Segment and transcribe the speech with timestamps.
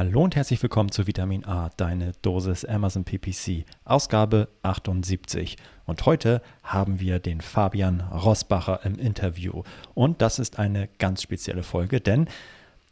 [0.00, 5.58] Hallo und herzlich willkommen zu Vitamin A, deine Dosis Amazon PPC, Ausgabe 78.
[5.84, 9.62] Und heute haben wir den Fabian Rossbacher im Interview.
[9.92, 12.28] Und das ist eine ganz spezielle Folge, denn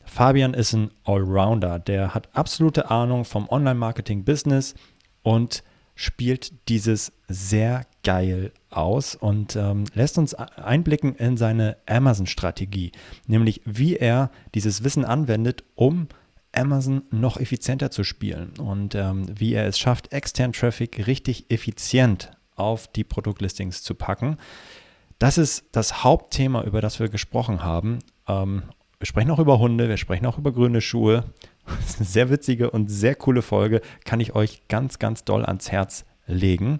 [0.04, 4.74] Fabian ist ein Allrounder, der hat absolute Ahnung vom Online-Marketing-Business
[5.22, 5.62] und
[5.94, 12.92] spielt dieses sehr geil aus und ähm, lässt uns einblicken in seine Amazon-Strategie,
[13.26, 16.08] nämlich wie er dieses Wissen anwendet, um
[16.58, 22.30] Amazon noch effizienter zu spielen und ähm, wie er es schafft, externen Traffic richtig effizient
[22.56, 24.36] auf die Produktlistings zu packen.
[25.18, 28.00] Das ist das Hauptthema, über das wir gesprochen haben.
[28.26, 28.64] Ähm,
[28.98, 31.24] wir sprechen auch über Hunde, wir sprechen auch über grüne Schuhe
[32.00, 36.78] sehr witzige und sehr coole Folge, kann ich euch ganz, ganz doll ans Herz legen.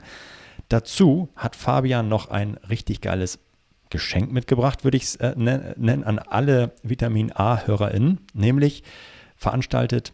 [0.69, 3.39] Dazu hat Fabian noch ein richtig geiles
[3.91, 8.83] Geschenk mitgebracht, würde ich es äh, nennen, an alle Vitamin A-HörerInnen, nämlich
[9.39, 10.13] veranstaltet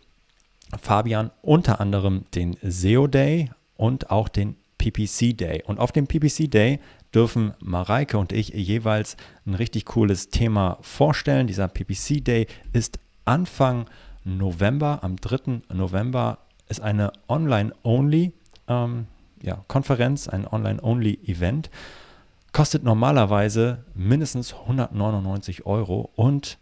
[0.80, 5.62] Fabian unter anderem den SEO Day und auch den PPC Day.
[5.66, 6.80] Und auf dem PPC Day
[7.14, 9.16] dürfen Mareike und ich jeweils
[9.46, 11.46] ein richtig cooles Thema vorstellen.
[11.46, 13.86] Dieser PPC Day ist Anfang
[14.24, 15.62] November, am 3.
[15.72, 16.38] November,
[16.68, 18.32] ist eine Online-Only
[18.68, 19.06] ähm,
[19.44, 21.70] ja, Konferenz, ein Online-Only-Event.
[22.52, 26.58] Kostet normalerweise mindestens 199 Euro und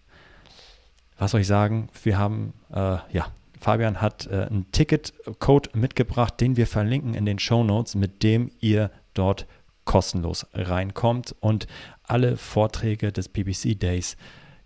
[1.23, 3.29] was soll ich sagen, wir haben, äh, ja,
[3.61, 8.51] Fabian hat äh, einen Ticketcode mitgebracht, den wir verlinken in den Show Notes, mit dem
[8.59, 9.47] ihr dort
[9.85, 11.69] kostenlos reinkommt und
[12.03, 14.17] alle Vorträge des PPC Days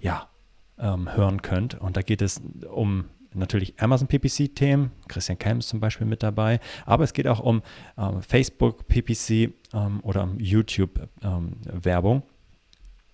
[0.00, 0.28] ja,
[0.78, 1.74] ähm, hören könnt.
[1.74, 2.40] Und da geht es
[2.72, 3.04] um
[3.34, 7.60] natürlich Amazon PPC-Themen, Christian Kelm ist zum Beispiel mit dabei, aber es geht auch um
[7.98, 12.35] ähm, Facebook PPC ähm, oder um YouTube-Werbung ähm,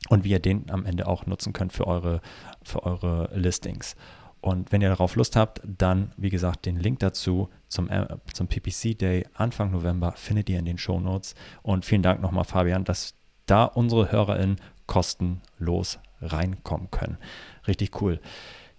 [0.08, 2.20] und wie ihr den am Ende auch nutzen könnt für eure,
[2.62, 3.97] für eure Listings.
[4.41, 8.48] Und wenn ihr darauf Lust habt, dann, wie gesagt, den Link dazu zum, äh, zum
[8.48, 11.36] PPC Day Anfang November findet ihr in den Show Notes.
[11.62, 13.14] Und vielen Dank nochmal, Fabian, dass
[13.46, 17.18] da unsere HörerInnen kostenlos reinkommen können.
[17.68, 18.20] Richtig cool.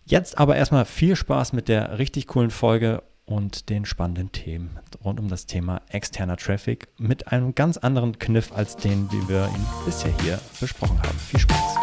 [0.05, 5.19] Jetzt aber erstmal viel Spaß mit der richtig coolen Folge und den spannenden Themen rund
[5.19, 9.65] um das Thema externer Traffic mit einem ganz anderen Kniff als den, wie wir ihn
[9.85, 11.17] bisher hier besprochen haben.
[11.19, 11.75] Viel Spaß.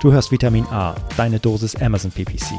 [0.00, 2.52] Du hörst Vitamin A, deine Dosis Amazon PPC.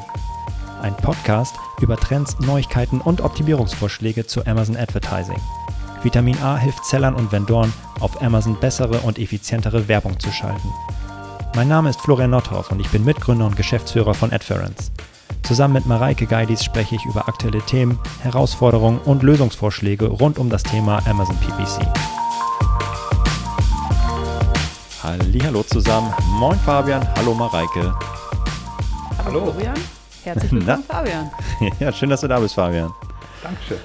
[0.81, 5.39] Ein Podcast über Trends, Neuigkeiten und Optimierungsvorschläge zu Amazon Advertising.
[6.03, 10.69] Vitamin A hilft Sellern und Vendoren, auf Amazon bessere und effizientere Werbung zu schalten.
[11.55, 14.91] Mein Name ist Florian Nordhoff und ich bin Mitgründer und Geschäftsführer von Adference.
[15.43, 20.63] Zusammen mit Mareike Geidis spreche ich über aktuelle Themen, Herausforderungen und Lösungsvorschläge rund um das
[20.63, 21.87] Thema Amazon PPC.
[25.01, 26.13] Hallo zusammen.
[26.39, 27.93] Moin Fabian, hallo Mareike.
[29.25, 29.75] Hallo Florian,
[30.23, 31.31] herzlich willkommen Fabian.
[31.79, 32.93] Ja, schön, dass du da bist, Fabian.
[33.41, 33.79] Dankeschön.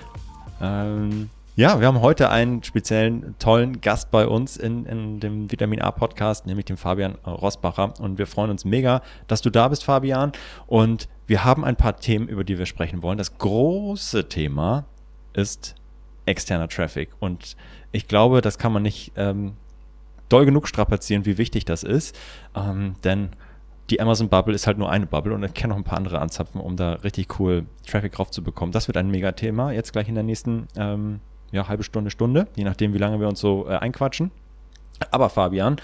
[0.60, 5.81] Ähm, ja, wir haben heute einen speziellen, tollen Gast bei uns in, in dem Vitamin
[5.81, 7.94] A Podcast, nämlich den Fabian Rossbacher.
[8.00, 10.32] Und wir freuen uns mega, dass du da bist, Fabian.
[10.66, 13.18] Und wir haben ein paar Themen, über die wir sprechen wollen.
[13.18, 14.84] Das große Thema
[15.32, 15.74] ist
[16.26, 17.10] externer Traffic.
[17.20, 17.56] Und
[17.92, 19.54] ich glaube, das kann man nicht ähm,
[20.28, 22.18] doll genug strapazieren, wie wichtig das ist.
[22.54, 23.30] Ähm, denn
[23.90, 26.20] die Amazon Bubble ist halt nur eine Bubble und ich kann noch ein paar andere
[26.20, 28.72] anzapfen, um da richtig cool Traffic drauf zu bekommen.
[28.72, 31.20] Das wird ein Mega-Thema jetzt gleich in der nächsten ähm,
[31.52, 34.30] ja, halbe Stunde, Stunde, je nachdem, wie lange wir uns so äh, einquatschen.
[35.10, 35.76] Aber Fabian,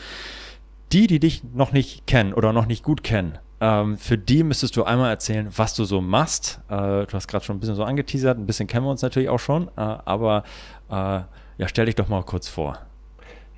[0.93, 4.75] die, die dich noch nicht kennen oder noch nicht gut kennen, ähm, für die müsstest
[4.77, 6.61] du einmal erzählen, was du so machst.
[6.69, 9.29] Äh, du hast gerade schon ein bisschen so angeteasert, ein bisschen kennen wir uns natürlich
[9.29, 10.45] auch schon, äh, aber
[10.89, 11.29] äh, ja,
[11.67, 12.79] stell dich doch mal kurz vor.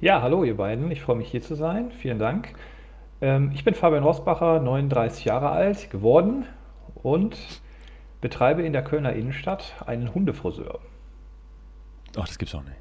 [0.00, 1.92] Ja, hallo ihr beiden, ich freue mich hier zu sein.
[1.92, 2.54] Vielen Dank.
[3.20, 6.46] Ähm, ich bin Fabian Rosbacher, 39 Jahre alt geworden
[7.02, 7.36] und
[8.20, 10.80] betreibe in der Kölner Innenstadt einen Hundefriseur.
[12.16, 12.74] Ach, das gibt's auch nicht.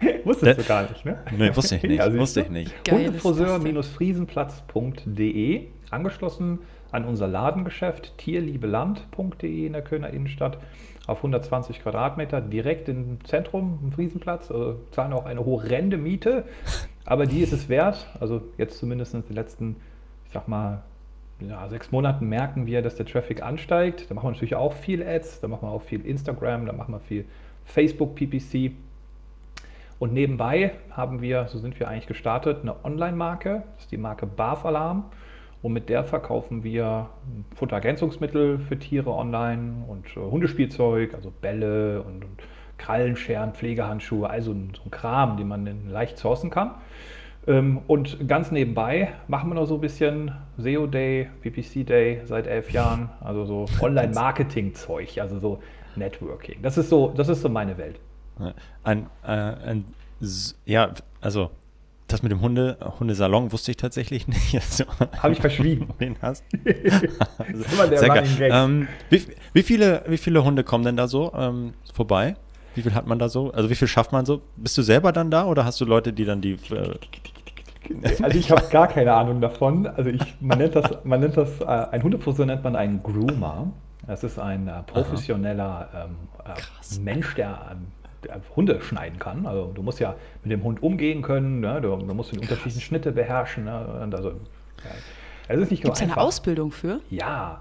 [0.26, 1.22] Wusstest du gar nicht, ne?
[1.30, 1.98] Nee, wusste ich nicht.
[1.98, 2.74] Ja, wusste ich nicht.
[2.90, 6.60] Hundefriseur-friesenplatz.de angeschlossen
[6.90, 10.58] an unser Ladengeschäft tierliebeland.de in der Kölner Innenstadt
[11.06, 14.50] auf 120 Quadratmeter direkt im Zentrum, im Friesenplatz.
[14.50, 16.44] Also zahlen auch eine horrende Miete,
[17.04, 18.06] aber die ist es wert.
[18.20, 19.76] Also jetzt zumindest in den letzten,
[20.26, 20.82] ich sag mal,
[21.40, 24.10] ja, sechs Monaten merken wir, dass der Traffic ansteigt.
[24.10, 26.92] Da machen wir natürlich auch viel Ads, da machen wir auch viel Instagram, da machen
[26.92, 27.24] wir viel
[27.64, 28.72] Facebook PPC.
[29.98, 34.26] Und nebenbei haben wir, so sind wir eigentlich gestartet, eine Online-Marke, das ist die Marke
[34.26, 35.04] Barf Alarm.
[35.62, 37.08] Und mit der verkaufen wir
[37.56, 42.42] Futterergänzungsmittel für Tiere online und äh, Hundespielzeug, also Bälle und, und
[42.78, 46.76] Krallenscheren, Pflegehandschuhe, also so ein Kram, den man leicht sourcen kann.
[47.48, 52.46] Ähm, und ganz nebenbei machen wir noch so ein bisschen SEO Day, PPC Day seit
[52.46, 55.62] elf Jahren, also so Online-Marketing-Zeug, also so
[55.96, 56.62] Networking.
[56.62, 57.98] Das ist so, das ist so meine Welt.
[58.84, 59.84] Ein, äh, ein
[60.64, 61.50] ja, also
[62.08, 64.54] das mit dem Hunde, Hundesalon wusste ich tatsächlich nicht.
[64.54, 64.84] Also,
[65.22, 65.88] Habe ich verschwiegen.
[66.00, 66.44] Den hast.
[67.38, 68.26] also, Sehr geil.
[68.40, 69.22] Ähm, wie,
[69.52, 72.36] wie, viele, wie viele Hunde kommen denn da so ähm, vorbei?
[72.74, 73.50] Wie viel hat man da so?
[73.52, 74.42] Also wie viel schafft man so?
[74.56, 76.94] Bist du selber dann da oder hast du Leute, die dann die äh,
[78.22, 79.86] also ich habe gar keine Ahnung davon.
[79.86, 83.72] Also ich, man nennt das, man nennt das, äh, ein Hundefriseur nennt man einen Groomer.
[84.06, 87.97] Das ist ein äh, professioneller ähm, äh, Mensch, der, der,
[88.56, 89.46] Hunde schneiden kann.
[89.46, 91.80] Also du musst ja mit dem Hund umgehen können, ne?
[91.80, 93.64] du, du, musst die unterschiedlichen Schnitte beherrschen.
[93.64, 94.08] Ne?
[94.12, 94.32] Also.
[95.48, 97.00] Es ist nicht Gibt es eine Ausbildung für?
[97.10, 97.60] Ja,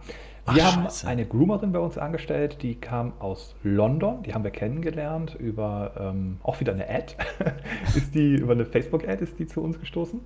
[0.50, 1.08] wir Ach, haben Scheiße.
[1.08, 6.38] eine Groomerin bei uns angestellt, die kam aus London, die haben wir kennengelernt über ähm,
[6.42, 7.16] auch wieder eine Ad,
[7.96, 10.22] ist die über eine Facebook-Ad ist die zu uns gestoßen.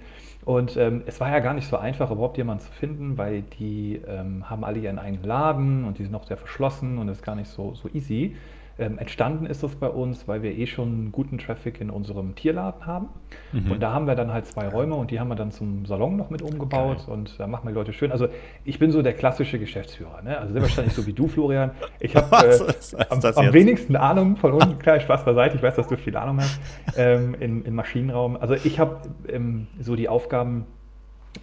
[0.46, 4.00] Und ähm, es war ja gar nicht so einfach, überhaupt jemanden zu finden, weil die
[4.08, 7.24] ähm, haben alle ihren eigenen Laden und die sind auch sehr verschlossen und es ist
[7.24, 8.36] gar nicht so, so easy.
[8.80, 12.86] Ähm, entstanden ist das bei uns, weil wir eh schon guten Traffic in unserem Tierladen
[12.86, 13.10] haben.
[13.52, 13.72] Mhm.
[13.72, 16.16] Und da haben wir dann halt zwei Räume und die haben wir dann zum Salon
[16.16, 17.14] noch mit umgebaut Geil.
[17.14, 18.12] und da machen wir die Leute schön.
[18.12, 18.28] Also
[18.66, 20.22] ich bin so der klassische Geschäftsführer.
[20.22, 20.38] Ne?
[20.38, 21.72] Also sehr wahrscheinlich so wie du, Florian.
[22.00, 24.80] Ich habe äh, am, am wenigsten Ahnung von uns.
[24.80, 25.58] Klar, Spaß beiseite.
[25.58, 26.60] Ich weiß, dass du viel Ahnung hast
[26.98, 28.38] ähm, im, im, Maschinenraum.
[28.38, 28.98] Also ich habe
[29.28, 30.66] ähm, so die Aufgaben,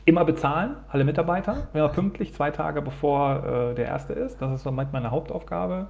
[0.04, 4.40] immer bezahlen, alle Mitarbeiter, immer pünktlich, zwei Tage bevor äh, der erste ist.
[4.40, 5.88] Das ist so manchmal meine Hauptaufgabe.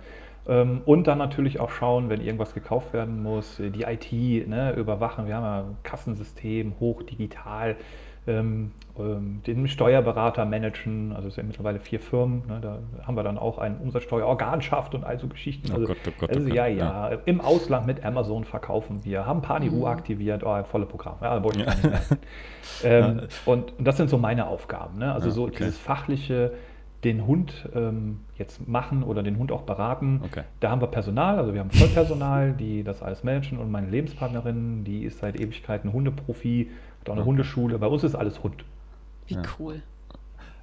[0.48, 5.26] Ähm, und dann natürlich auch schauen, wenn irgendwas gekauft werden muss, die IT ne, überwachen.
[5.26, 7.76] Wir haben ja ein Kassensystem, hochdigital,
[8.26, 11.12] ähm, ähm, den Steuerberater managen.
[11.14, 12.44] Also es sind mittlerweile vier Firmen.
[12.46, 15.70] Ne, da haben wir dann auch eine Umsatzsteuerorganschaft und all so Geschichten.
[15.70, 18.44] Oh also, oh Gott, oh Gott, also oh ja, ja, ja, Im Ausland mit Amazon
[18.44, 19.84] verkaufen wir, haben Pani mhm.
[19.84, 21.16] aktiviert, oh, volle Programm.
[21.20, 21.74] Ja, wollte ich ja.
[21.74, 22.16] gar nicht
[22.84, 24.98] ähm, und, und, das sind so meine Aufgaben.
[24.98, 25.12] Ne?
[25.12, 25.56] Also so okay.
[25.58, 26.52] dieses fachliche
[27.04, 30.20] den Hund ähm, jetzt machen oder den Hund auch beraten.
[30.24, 30.42] Okay.
[30.60, 34.84] Da haben wir Personal, also wir haben Vollpersonal, die das alles managen und meine Lebenspartnerin,
[34.84, 37.28] die ist seit Ewigkeiten Hundeprofi, hat auch eine okay.
[37.28, 37.78] Hundeschule.
[37.78, 38.64] Bei uns ist alles Hund.
[39.26, 39.42] Wie ja.
[39.58, 39.82] cool.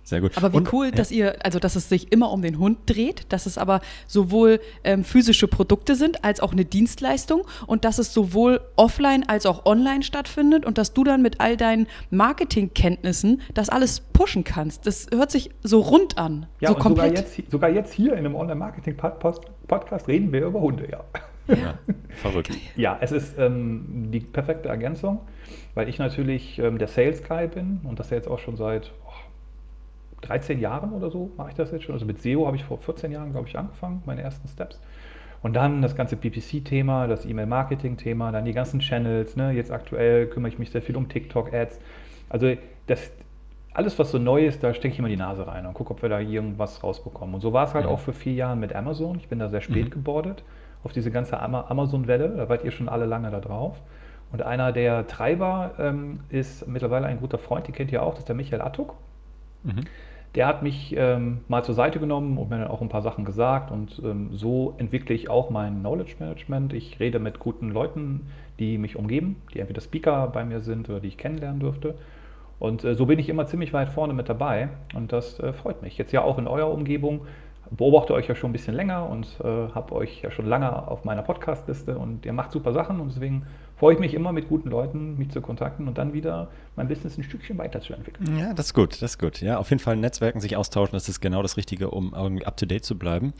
[0.06, 0.38] Sehr gut.
[0.38, 3.26] Aber wie und, cool, dass ihr, also dass es sich immer um den Hund dreht,
[3.34, 8.14] dass es aber sowohl ähm, physische Produkte sind als auch eine Dienstleistung und dass es
[8.14, 13.70] sowohl offline als auch online stattfindet und dass du dann mit all deinen Marketingkenntnissen das
[13.70, 14.86] alles pushen kannst.
[14.86, 16.46] Das hört sich so rund an.
[16.60, 17.18] Ja, so und komplett.
[17.18, 21.04] Sogar jetzt, sogar jetzt hier in einem Online-Marketing-Podcast reden wir über Hunde, ja.
[21.48, 21.78] Ja,
[22.10, 22.58] verrückt.
[22.76, 25.22] Ja, es ist ähm, die perfekte Ergänzung,
[25.74, 28.92] weil ich natürlich ähm, der Sales Guy bin und das ja jetzt auch schon seit
[30.22, 31.94] 13 Jahren oder so mache ich das jetzt schon.
[31.94, 34.80] Also mit SEO habe ich vor 14 Jahren, glaube ich, angefangen, meine ersten Steps.
[35.42, 39.36] Und dann das ganze PPC-Thema, das E-Mail-Marketing-Thema, dann die ganzen Channels.
[39.36, 39.52] Ne?
[39.52, 41.80] Jetzt aktuell kümmere ich mich sehr viel um TikTok-Ads.
[42.30, 42.54] Also
[42.88, 43.12] das,
[43.74, 46.02] alles, was so neu ist, da stecke ich immer die Nase rein und gucke, ob
[46.02, 47.36] wir da irgendwas rausbekommen.
[47.36, 47.92] Und so war es halt mhm.
[47.92, 49.18] auch für vier Jahre mit Amazon.
[49.18, 49.90] Ich bin da sehr spät mhm.
[49.92, 50.44] gebordet
[50.84, 52.30] auf diese ganze Amazon-Welle.
[52.30, 53.80] Da wart ihr schon alle lange da drauf.
[54.32, 58.20] Und einer der Treiber ähm, ist mittlerweile ein guter Freund, die kennt ihr auch, das
[58.20, 58.96] ist der Michael Attuk.
[59.66, 59.82] Mhm.
[60.36, 63.24] Der hat mich ähm, mal zur Seite genommen und mir dann auch ein paar Sachen
[63.24, 66.74] gesagt und ähm, so entwickle ich auch mein Knowledge Management.
[66.74, 68.28] Ich rede mit guten Leuten,
[68.60, 71.96] die mich umgeben, die entweder Speaker bei mir sind oder die ich kennenlernen dürfte.
[72.60, 75.82] Und äh, so bin ich immer ziemlich weit vorne mit dabei und das äh, freut
[75.82, 75.98] mich.
[75.98, 77.22] Jetzt ja auch in eurer Umgebung
[77.72, 81.04] beobachte euch ja schon ein bisschen länger und äh, habe euch ja schon lange auf
[81.04, 83.46] meiner Podcast-Liste und ihr macht super Sachen und deswegen
[83.78, 87.18] freue ich mich immer mit guten Leuten, mich zu kontakten und dann wieder mein Business
[87.18, 88.38] ein Stückchen weiterzuentwickeln.
[88.38, 89.42] Ja, das ist gut, das ist gut.
[89.42, 92.56] Ja, auf jeden Fall Netzwerken, sich austauschen, das ist genau das Richtige, um irgendwie up
[92.58, 93.34] to date zu bleiben.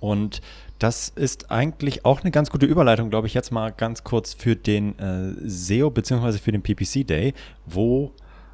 [0.00, 0.40] Und
[0.78, 4.56] das ist eigentlich auch eine ganz gute Überleitung, glaube ich, jetzt mal ganz kurz für
[4.56, 6.38] den äh, SEO bzw.
[6.38, 7.34] für den PPC Day,
[7.66, 8.12] wo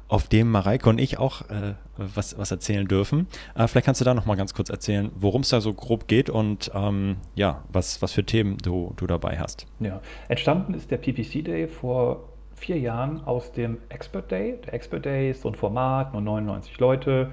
[0.09, 3.27] auf dem Mareike und ich auch äh, was, was erzählen dürfen.
[3.55, 6.07] Äh, vielleicht kannst du da noch mal ganz kurz erzählen, worum es da so grob
[6.07, 9.67] geht und ähm, ja, was, was für Themen du, du dabei hast.
[9.79, 14.57] Ja, entstanden ist der PPC Day vor vier Jahren aus dem Expert Day.
[14.65, 17.29] Der Expert Day ist so ein Format, nur 99 Leute,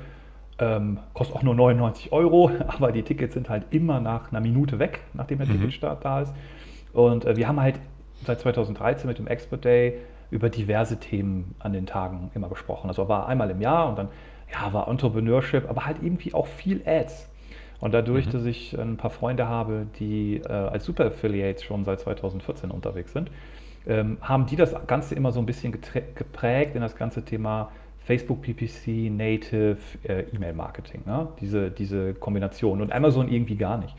[0.58, 4.78] ähm, kostet auch nur 99 Euro, aber die Tickets sind halt immer nach einer Minute
[4.78, 5.52] weg, nachdem der mhm.
[5.52, 6.34] Ticketstart da ist.
[6.92, 7.80] Und äh, wir haben halt
[8.24, 9.98] seit 2013 mit dem Expert Day
[10.30, 12.88] über diverse Themen an den Tagen immer gesprochen.
[12.88, 14.08] Also war einmal im Jahr und dann
[14.52, 17.28] ja, war Entrepreneurship, aber halt irgendwie auch viel Ads.
[17.80, 18.30] Und dadurch, mhm.
[18.30, 23.12] dass ich ein paar Freunde habe, die äh, als Super Affiliates schon seit 2014 unterwegs
[23.12, 23.30] sind,
[23.86, 27.70] ähm, haben die das Ganze immer so ein bisschen geprägt in das ganze Thema
[28.04, 31.02] Facebook PPC, Native, äh, E-Mail-Marketing.
[31.06, 31.28] Ne?
[31.40, 33.94] Diese, diese Kombination und Amazon irgendwie gar nicht.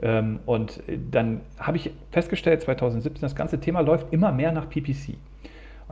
[0.00, 5.16] Ähm, und dann habe ich festgestellt, 2017, das ganze Thema läuft immer mehr nach PPC.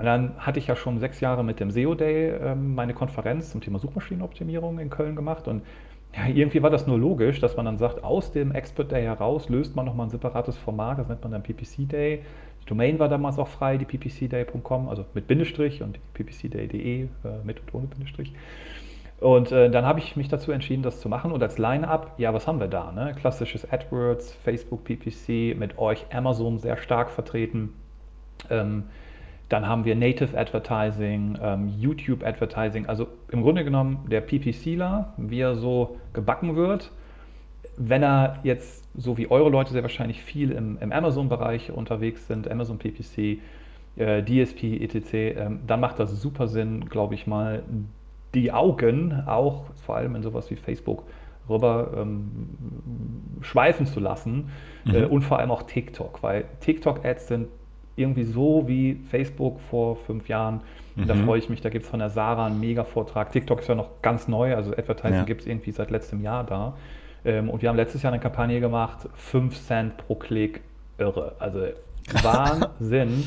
[0.00, 3.50] Und dann hatte ich ja schon sechs Jahre mit dem SEO Day ähm, meine Konferenz
[3.50, 5.62] zum Thema Suchmaschinenoptimierung in Köln gemacht und
[6.16, 9.48] ja, irgendwie war das nur logisch, dass man dann sagt, aus dem Expert Day heraus
[9.48, 12.22] löst man nochmal ein separates Format, das nennt man dann PPC Day.
[12.62, 17.08] Die Domain war damals auch frei, die ppcday.com, also mit Bindestrich und ppcday.de, äh,
[17.44, 18.32] mit und ohne Bindestrich.
[19.20, 21.30] Und äh, dann habe ich mich dazu entschieden, das zu machen.
[21.30, 22.90] Und als Line-Up, ja, was haben wir da?
[22.90, 23.14] Ne?
[23.20, 27.74] Klassisches AdWords, Facebook PPC, mit euch Amazon sehr stark vertreten.
[28.48, 28.84] Ähm,
[29.50, 32.86] dann haben wir Native Advertising, ähm, YouTube Advertising.
[32.86, 36.92] Also im Grunde genommen der PPCler, wie er so gebacken wird,
[37.76, 42.48] wenn er jetzt, so wie eure Leute sehr wahrscheinlich viel im, im Amazon-Bereich unterwegs sind,
[42.48, 43.40] Amazon PPC,
[43.96, 47.64] äh, DSP, etc., ähm, dann macht das super Sinn, glaube ich mal,
[48.34, 51.02] die Augen auch vor allem in sowas wie Facebook
[51.48, 52.30] rüber ähm,
[53.40, 54.50] schweifen zu lassen
[54.84, 54.94] mhm.
[54.94, 57.48] äh, und vor allem auch TikTok, weil TikTok-Ads sind
[57.96, 60.60] irgendwie so wie Facebook vor fünf Jahren.
[60.96, 61.06] Mhm.
[61.06, 63.30] Da freue ich mich, da gibt es von der Sarah einen Mega-Vortrag.
[63.32, 65.24] TikTok ist ja noch ganz neu, also Advertising ja.
[65.24, 66.76] gibt es irgendwie seit letztem Jahr da.
[67.24, 70.62] Ähm, und wir haben letztes Jahr eine Kampagne gemacht, 5 Cent pro Klick,
[70.98, 71.36] irre.
[71.38, 71.60] Also
[72.22, 73.24] Wahnsinn.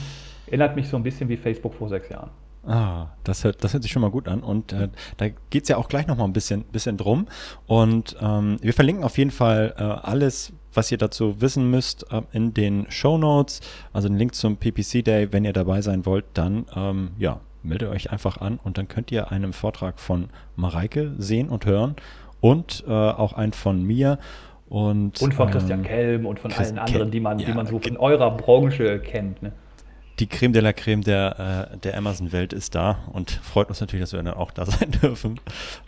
[0.47, 2.29] Erinnert mich so ein bisschen wie Facebook vor sechs Jahren.
[2.65, 4.41] Ah, das hört, das hört sich schon mal gut an.
[4.41, 7.27] Und äh, da geht es ja auch gleich noch mal ein bisschen, bisschen drum.
[7.67, 12.21] Und ähm, wir verlinken auf jeden Fall äh, alles, was ihr dazu wissen müsst, äh,
[12.31, 13.59] in den Show Notes.
[13.91, 15.31] Also den Link zum PPC Day.
[15.31, 19.11] Wenn ihr dabei sein wollt, dann ähm, ja, meldet euch einfach an und dann könnt
[19.11, 21.95] ihr einen Vortrag von Mareike sehen und hören
[22.39, 24.19] und äh, auch einen von mir.
[24.69, 27.53] Und, und von Christian ähm, Kelm und von Christ allen anderen, die man, ja, die
[27.53, 29.43] man so in eurer Branche kennt.
[29.43, 29.51] Ne?
[30.19, 34.03] Die Creme de la Creme der, äh, der Amazon-Welt ist da und freut uns natürlich,
[34.03, 35.39] dass wir dann auch da sein dürfen.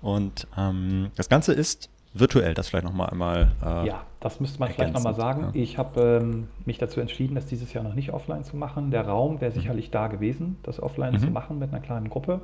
[0.01, 3.51] Und ähm, das Ganze ist virtuell, das vielleicht nochmal einmal.
[3.63, 5.51] Äh, ja, das müsste man vielleicht nochmal sagen.
[5.53, 5.61] Ja.
[5.61, 8.89] Ich habe ähm, mich dazu entschieden, das dieses Jahr noch nicht offline zu machen.
[8.89, 9.55] Der Raum wäre mhm.
[9.55, 9.91] sicherlich mhm.
[9.91, 11.19] da gewesen, das offline mhm.
[11.19, 12.41] zu machen mit einer kleinen Gruppe.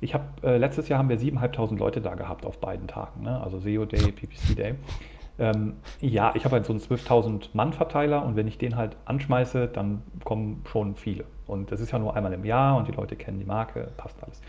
[0.00, 3.40] Ich habe äh, letztes Jahr haben wir 7.500 Leute da gehabt auf beiden Tagen, ne?
[3.42, 4.74] also SEO Day, PPC Day.
[5.38, 9.68] Ähm, ja, ich habe halt so einen 12.000 Mann-Verteiler und wenn ich den halt anschmeiße,
[9.68, 11.24] dann kommen schon viele.
[11.46, 14.22] Und das ist ja nur einmal im Jahr und die Leute kennen die Marke, passt
[14.22, 14.40] alles.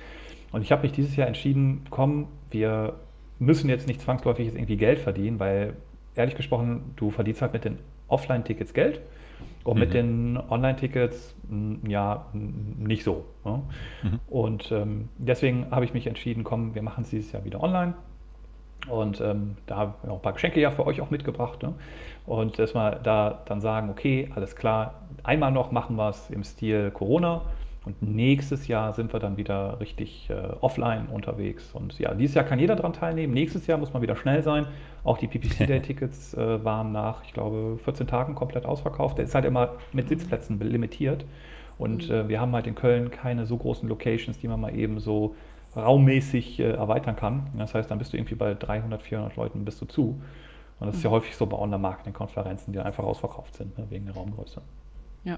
[0.51, 2.93] Und ich habe mich dieses Jahr entschieden, komm, wir
[3.39, 5.75] müssen jetzt nicht zwangsläufig jetzt irgendwie Geld verdienen, weil
[6.15, 9.01] ehrlich gesprochen, du verdienst halt mit den Offline-Tickets Geld
[9.63, 9.79] und mhm.
[9.79, 11.35] mit den Online-Tickets
[11.87, 13.25] ja nicht so.
[13.43, 13.61] Ne?
[14.03, 14.19] Mhm.
[14.27, 17.95] Und ähm, deswegen habe ich mich entschieden, komm, wir machen es dieses Jahr wieder online
[18.87, 21.63] und ähm, da habe ich noch ein paar Geschenke ja für euch auch mitgebracht.
[21.63, 21.73] Ne?
[22.25, 26.43] Und dass wir da dann sagen, okay, alles klar, einmal noch machen wir es im
[26.43, 27.41] Stil Corona
[27.85, 31.71] und nächstes Jahr sind wir dann wieder richtig äh, offline unterwegs.
[31.73, 33.33] Und ja, dieses Jahr kann jeder daran teilnehmen.
[33.33, 34.65] Nächstes Jahr muss man wieder schnell sein.
[35.03, 39.19] Auch die PPC Day Tickets äh, waren nach, ich glaube, 14 Tagen komplett ausverkauft.
[39.19, 41.25] Der ist halt immer mit Sitzplätzen limitiert.
[41.77, 42.15] Und mhm.
[42.15, 45.35] äh, wir haben halt in Köln keine so großen Locations, die man mal eben so
[45.75, 47.47] raummäßig äh, erweitern kann.
[47.57, 50.21] Das heißt, dann bist du irgendwie bei 300, 400 Leuten bist du zu.
[50.79, 51.15] Und das ist ja mhm.
[51.15, 54.61] häufig so bei Online-Marketing-Konferenzen, die einfach ausverkauft sind, ne, wegen der Raumgröße.
[55.23, 55.37] Ja.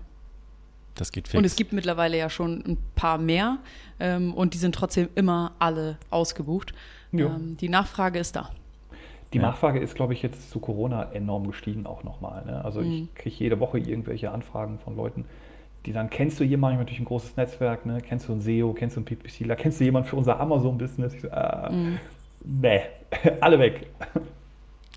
[0.96, 1.38] Das geht fix.
[1.38, 3.60] Und es gibt mittlerweile ja schon ein paar mehr
[4.00, 6.74] ähm, und die sind trotzdem immer alle ausgebucht.
[7.14, 8.50] Ähm, die Nachfrage ist da.
[9.34, 9.44] Die ja.
[9.44, 12.46] Nachfrage ist, glaube ich, jetzt zu Corona enorm gestiegen auch nochmal.
[12.46, 12.64] Ne?
[12.64, 12.92] Also mhm.
[12.92, 15.26] ich kriege jede Woche irgendwelche Anfragen von Leuten,
[15.88, 18.02] die sagen, kennst du jemanden, natürlich ein großes Netzwerk, ne?
[18.02, 21.14] kennst du ein SEO, kennst du einen PPCler, kennst du jemanden für unser Amazon-Business?
[21.14, 22.00] Ich so, äh, mhm.
[22.44, 22.82] Nee,
[23.42, 23.88] alle weg.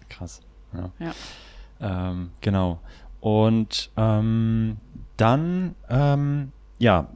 [0.09, 0.41] Krass.
[0.73, 0.91] Ja.
[0.99, 2.11] ja.
[2.11, 2.81] Ähm, genau.
[3.21, 4.77] Und ähm,
[5.17, 7.09] dann, ähm, ja,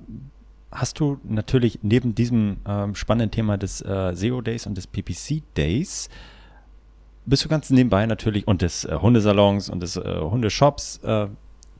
[0.70, 5.42] hast du natürlich neben diesem ähm, spannenden Thema des äh, SEO Days und des PPC
[5.56, 6.08] Days,
[7.26, 11.28] bist du ganz nebenbei natürlich und des äh, Hundesalons und des äh, Hundeshops äh,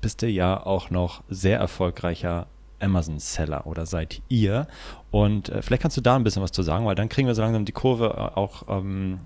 [0.05, 2.47] bist du ja auch noch sehr erfolgreicher
[2.79, 4.67] Amazon-Seller oder seid ihr.
[5.11, 7.35] Und äh, vielleicht kannst du da ein bisschen was zu sagen, weil dann kriegen wir
[7.35, 9.21] so langsam die Kurve äh, auch ähm,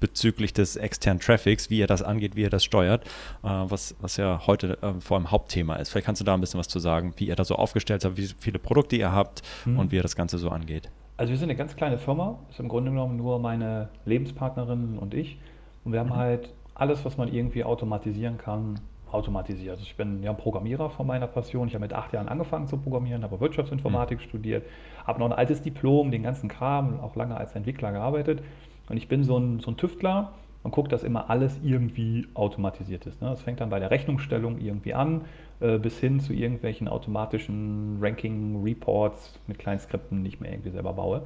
[0.00, 3.08] bezüglich des externen Traffics, wie ihr das angeht, wie ihr das steuert, äh,
[3.42, 5.90] was, was ja heute äh, vor allem Hauptthema ist.
[5.90, 8.16] Vielleicht kannst du da ein bisschen was zu sagen, wie ihr da so aufgestellt habt,
[8.16, 9.80] wie viele Produkte ihr habt mhm.
[9.80, 10.90] und wie ihr das Ganze so angeht.
[11.18, 15.12] Also wir sind eine ganz kleine Firma, ist im Grunde genommen nur meine Lebenspartnerin und
[15.12, 15.36] ich.
[15.84, 16.16] Und wir haben mhm.
[16.16, 18.80] halt alles, was man irgendwie automatisieren kann,
[19.12, 19.72] automatisiert.
[19.72, 21.68] Also ich bin ja Programmierer von meiner Passion.
[21.68, 24.22] Ich habe mit acht Jahren angefangen zu programmieren, habe Wirtschaftsinformatik mhm.
[24.22, 24.66] studiert,
[25.06, 28.42] habe noch ein altes Diplom, den ganzen Kram, auch lange als Entwickler gearbeitet.
[28.88, 33.06] Und ich bin so ein, so ein Tüftler und gucke, dass immer alles irgendwie automatisiert
[33.06, 33.20] ist.
[33.20, 33.28] Ne?
[33.30, 35.22] Das fängt dann bei der Rechnungsstellung irgendwie an,
[35.60, 40.92] äh, bis hin zu irgendwelchen automatischen Ranking-Reports mit kleinen Skripten, die ich mir irgendwie selber
[40.92, 41.22] baue.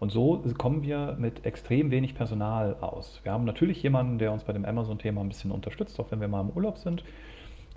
[0.00, 3.20] Und so kommen wir mit extrem wenig Personal aus.
[3.22, 6.28] Wir haben natürlich jemanden, der uns bei dem Amazon-Thema ein bisschen unterstützt, auch wenn wir
[6.28, 7.04] mal im Urlaub sind.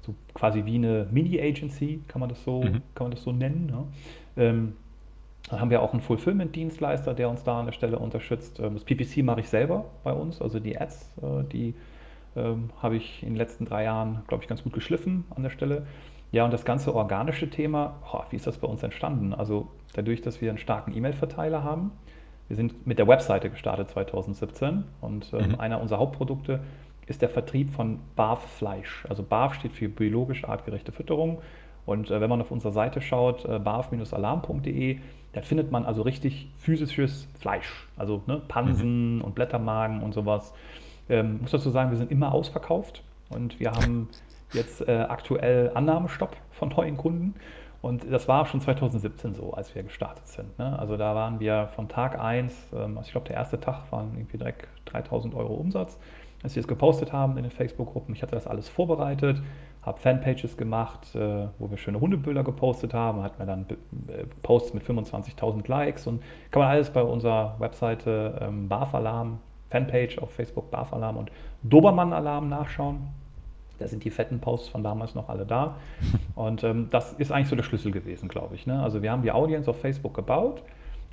[0.01, 2.81] so quasi wie eine Mini-Agency, kann man das so, Mhm.
[2.95, 3.67] kann man das so nennen.
[3.69, 4.43] Ja?
[4.43, 4.73] Ähm,
[5.49, 8.57] dann haben wir auch einen Fulfillment-Dienstleister, der uns da an der Stelle unterstützt.
[8.61, 11.73] Ähm, Das PPC mache ich selber bei uns, also die Ads, äh, die
[12.37, 15.49] ähm, habe ich in den letzten drei Jahren, glaube ich, ganz gut geschliffen an der
[15.49, 15.85] Stelle.
[16.31, 19.33] Ja, und das ganze organische Thema, oh, wie ist das bei uns entstanden?
[19.33, 21.91] Also dadurch, dass wir einen starken E-Mail-Verteiler haben.
[22.47, 25.59] Wir sind mit der Webseite gestartet 2017 und ähm, Mhm.
[25.59, 26.61] einer unserer Hauptprodukte
[27.07, 29.05] ist der Vertrieb von BAF-Fleisch.
[29.09, 31.39] Also BAF steht für biologisch artgerechte Fütterung.
[31.85, 34.97] Und äh, wenn man auf unserer Seite schaut, äh, barf-alarm.de,
[35.33, 37.87] da findet man also richtig physisches Fleisch.
[37.95, 40.53] Also ne, Pansen und Blättermagen und sowas.
[41.09, 44.09] Ähm, muss dazu sagen, wir sind immer ausverkauft und wir haben
[44.51, 47.35] jetzt äh, aktuell Annahmestopp von neuen Kunden.
[47.87, 50.59] Und das war schon 2017 so, als wir gestartet sind.
[50.59, 50.77] Ne?
[50.77, 54.11] Also da waren wir von Tag 1, ähm, also ich glaube, der erste Tag waren
[54.13, 55.97] irgendwie direkt 3000 Euro Umsatz,
[56.43, 58.13] als wir es gepostet haben in den Facebook-Gruppen.
[58.13, 59.41] Ich hatte das alles vorbereitet,
[59.83, 63.65] habe Fanpages gemacht, äh, wo wir schöne Hundebilder gepostet haben, hatten wir dann
[64.09, 69.39] äh, Posts mit 25.000 Likes und kann man alles bei unserer Webseite ähm, Barf-Alarm,
[69.69, 71.31] Fanpage auf Facebook Barf-Alarm und
[71.63, 73.07] Dobermann-Alarm nachschauen.
[73.79, 75.77] Da sind die fetten Posts von damals noch alle da.
[76.35, 78.67] Und ähm, das ist eigentlich so der Schlüssel gewesen, glaube ich.
[78.67, 78.81] Ne?
[78.81, 80.63] Also wir haben die Audience auf Facebook gebaut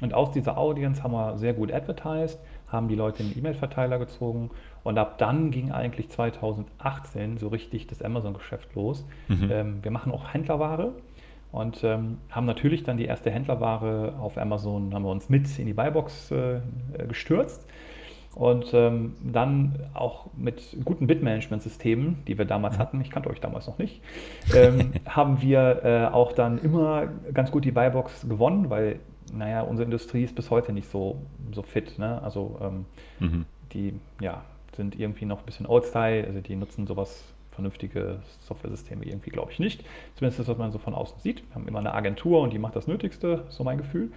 [0.01, 3.99] und aus dieser Audience haben wir sehr gut advertised, haben die Leute in den E-Mail-Verteiler
[3.99, 4.51] gezogen
[4.83, 9.07] und ab dann ging eigentlich 2018 so richtig das Amazon-Geschäft los.
[9.29, 9.51] Mhm.
[9.51, 10.93] Ähm, wir machen auch Händlerware
[11.53, 15.67] und ähm, haben natürlich dann die erste Händlerware auf Amazon, haben wir uns mit in
[15.67, 16.61] die Buybox äh, äh,
[17.07, 17.67] gestürzt.
[18.35, 23.67] Und ähm, dann auch mit guten Bitmanagement-Systemen, die wir damals hatten, ich kannte euch damals
[23.69, 24.03] noch nicht,
[24.53, 28.99] ähm, haben wir äh, auch dann immer ganz gut die Buybox gewonnen, weil,
[29.33, 31.23] naja, unsere Industrie ist bis heute nicht so,
[31.53, 31.99] so fit.
[31.99, 32.21] Ne?
[32.23, 32.87] Also ähm,
[33.21, 33.47] Mhm.
[33.73, 34.45] die ja,
[34.77, 37.23] sind irgendwie noch ein bisschen Old-Style, also die nutzen sowas,
[37.53, 39.85] vernünftige Software-Systeme irgendwie, glaube ich, nicht.
[40.17, 41.49] Zumindest das, was man so von außen sieht.
[41.49, 44.11] Wir haben immer eine Agentur und die macht das Nötigste, so mein Gefühl.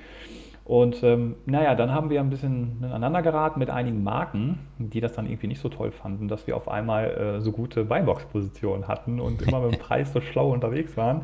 [0.67, 5.13] Und ähm, naja, dann haben wir ein bisschen aneinander geraten mit einigen Marken, die das
[5.13, 9.21] dann irgendwie nicht so toll fanden, dass wir auf einmal äh, so gute Buybox-Positionen hatten
[9.21, 11.21] und immer mit dem Preis so schlau unterwegs waren.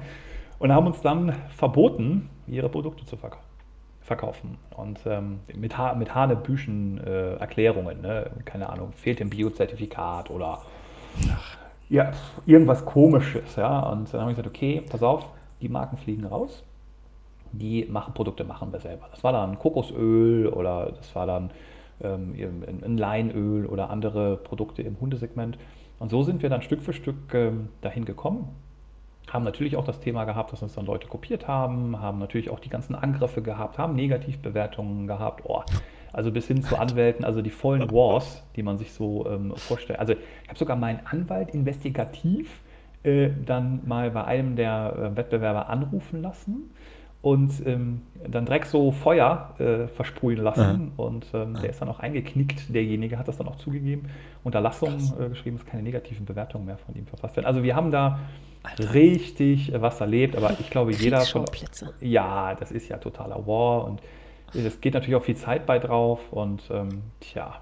[0.59, 3.43] Und haben uns dann verboten, ihre Produkte zu verkaufen
[3.99, 4.57] verkaufen.
[4.75, 8.31] Und ähm, mit, ha mit hanebüchen äh, Erklärungen, ne?
[8.43, 10.59] keine Ahnung, fehlt dem Biozertifikat oder
[11.89, 13.55] ja, pf, irgendwas komisches.
[13.55, 13.79] Ja?
[13.89, 15.29] Und dann habe ich gesagt, okay, pass auf,
[15.61, 16.63] die Marken fliegen raus.
[17.53, 19.07] Die machen Produkte, machen wir selber.
[19.11, 21.51] Das war dann Kokosöl oder das war dann
[22.01, 25.57] ähm, ein ein Leinöl oder andere Produkte im Hundesegment.
[25.99, 28.49] Und so sind wir dann Stück für Stück ähm, dahin gekommen
[29.33, 32.59] haben natürlich auch das Thema gehabt, dass uns dann Leute kopiert haben, haben natürlich auch
[32.59, 35.63] die ganzen Angriffe gehabt, haben Negativbewertungen gehabt, oh,
[36.11, 39.99] also bis hin zu Anwälten, also die vollen Wars, die man sich so ähm, vorstellt.
[39.99, 42.61] Also ich habe sogar meinen Anwalt investigativ
[43.01, 46.71] äh, dann mal bei einem der äh, Wettbewerber anrufen lassen
[47.23, 50.91] und ähm, dann direkt so Feuer äh, versprühen lassen.
[50.97, 54.09] Und ähm, der ist dann auch eingeknickt, derjenige hat das dann auch zugegeben,
[54.43, 57.45] Unterlassung äh, geschrieben, dass keine negativen Bewertungen mehr von ihm verfasst werden.
[57.45, 58.19] Also wir haben da
[58.93, 61.45] richtig äh, was erlebt, aber ich glaube, jeder von
[62.01, 63.85] ja, das ist ja totaler War.
[63.85, 64.01] Und
[64.53, 66.19] es geht natürlich auch viel Zeit bei drauf.
[66.31, 67.55] Und ähm, tja,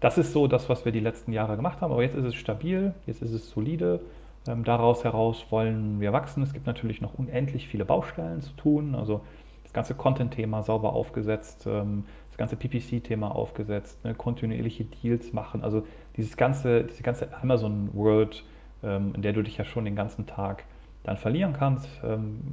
[0.00, 2.34] das ist so das, was wir die letzten Jahre gemacht haben, aber jetzt ist es
[2.34, 4.00] stabil, jetzt ist es solide.
[4.46, 6.42] Ähm, daraus heraus wollen wir wachsen.
[6.42, 9.22] Es gibt natürlich noch unendlich viele Baustellen zu tun, also
[9.62, 15.86] das ganze Content-Thema sauber aufgesetzt, ähm, das ganze PPC-Thema aufgesetzt, ne, kontinuierliche Deals machen, also
[16.16, 18.44] dieses ganze, diese ganze Amazon-World,
[18.82, 20.64] ähm, in der du dich ja schon den ganzen Tag
[21.04, 21.86] dann verlieren kannst.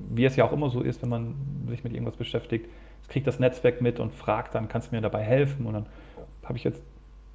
[0.10, 1.36] Wie es ja auch immer so ist, wenn man
[1.70, 2.68] sich mit irgendwas beschäftigt,
[3.02, 5.66] es kriegt das Netzwerk mit und fragt dann, kannst du mir dabei helfen?
[5.66, 5.86] Und dann
[6.44, 6.84] habe ich jetzt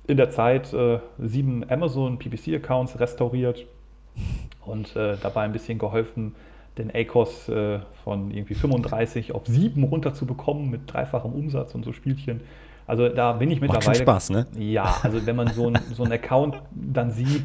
[0.07, 3.66] in der Zeit äh, sieben Amazon PPC-Accounts restauriert
[4.66, 6.35] und äh, dabei ein bisschen geholfen,
[6.79, 12.40] den ACOS äh, von irgendwie 35 auf 7 runterzubekommen mit dreifachem Umsatz und so Spielchen.
[12.87, 13.96] Also da bin ich Macht mittlerweile.
[13.96, 14.46] schon Spaß, ne?
[14.59, 17.44] Ja, also wenn man so, ein, so einen Account dann sieht,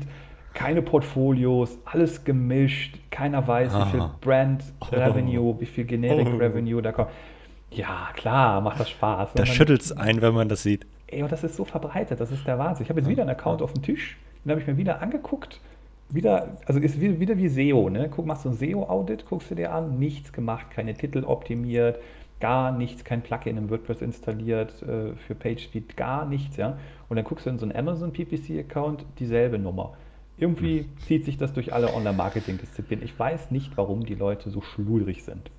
[0.53, 4.15] keine Portfolios, alles gemischt, keiner weiß, wie viel Ah.
[4.19, 6.37] Brand Revenue, wie viel Generic Oh.
[6.37, 7.09] Revenue da kommt.
[7.71, 9.29] Ja, klar, macht das Spaß.
[9.33, 10.85] Da schüttelt es ein, wenn man das sieht.
[11.07, 12.83] Ey, und das ist so verbreitet, das ist der Wahnsinn.
[12.83, 15.61] Ich habe jetzt wieder einen Account auf dem Tisch, den habe ich mir wieder angeguckt.
[16.13, 18.09] Wieder, also ist wie- wieder wie SEO, ne?
[18.09, 21.99] Guck, machst du ein SEO-Audit, guckst du dir an, nichts gemacht, keine Titel optimiert,
[22.39, 26.77] gar nichts, kein Plugin im WordPress installiert äh, für PageSpeed, gar nichts, ja.
[27.07, 29.93] Und dann guckst du in so einen Amazon PPC-Account, dieselbe Nummer.
[30.37, 33.05] Irgendwie zieht sich das durch alle Online-Marketing-Disziplinen.
[33.05, 35.51] Ich weiß nicht, warum die Leute so schludrig sind.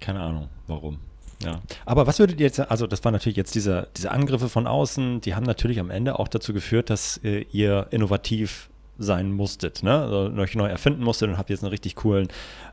[0.00, 0.98] Keine Ahnung, warum.
[1.42, 1.60] Ja.
[1.84, 5.20] Aber was würdet ihr jetzt, also das waren natürlich jetzt diese, diese Angriffe von außen,
[5.20, 10.02] die haben natürlich am Ende auch dazu geführt, dass äh, ihr innovativ sein musstet, ne?
[10.02, 12.28] Also euch neu erfinden musstet und habt jetzt einen richtig coolen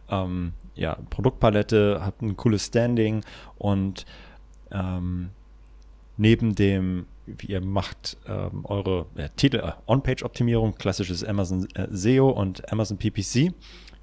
[0.10, 3.24] ähm, ja, Produktpalette, habt ein cooles Standing
[3.58, 4.06] und
[4.72, 5.30] ähm,
[6.18, 12.30] neben dem, wie ihr macht ähm, eure ja, Titel, äh, On-Page-Optimierung, klassisches Amazon äh, SEO
[12.30, 13.54] und Amazon PPC,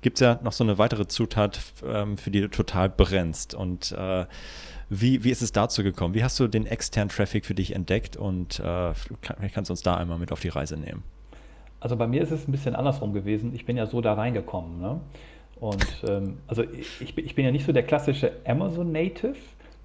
[0.03, 3.55] gibt es ja noch so eine weitere Zutat, ähm, für die du total brennst.
[3.55, 4.27] Und äh,
[4.89, 6.15] wie, wie ist es dazu gekommen?
[6.15, 9.83] Wie hast du den externen Traffic für dich entdeckt und äh, vielleicht kannst du uns
[9.83, 11.05] da einmal mit auf die Reise nehmen?
[11.81, 13.53] Also bei mir ist es ein bisschen andersrum gewesen.
[13.55, 14.81] Ich bin ja so da reingekommen.
[14.81, 15.01] Ne?
[15.61, 19.37] Und ähm, also ich, ich bin ja nicht so der klassische Amazon Native,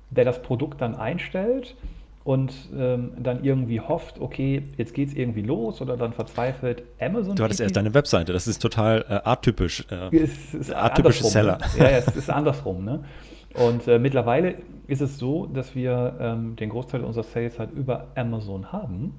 [0.09, 1.75] der das Produkt dann einstellt
[2.23, 7.35] und ähm, dann irgendwie hofft, okay, jetzt geht es irgendwie los oder dann verzweifelt Amazon.
[7.35, 9.85] Du hattest erst deine Webseite, das ist total äh, atypisch.
[9.91, 11.59] Äh, es ist atypische Seller.
[11.59, 11.65] Ne?
[11.77, 12.83] Ja, ja, es ist andersrum.
[12.83, 13.03] Ne?
[13.53, 14.55] Und äh, mittlerweile
[14.87, 19.13] ist es so, dass wir ähm, den Großteil unserer Sales halt über Amazon haben.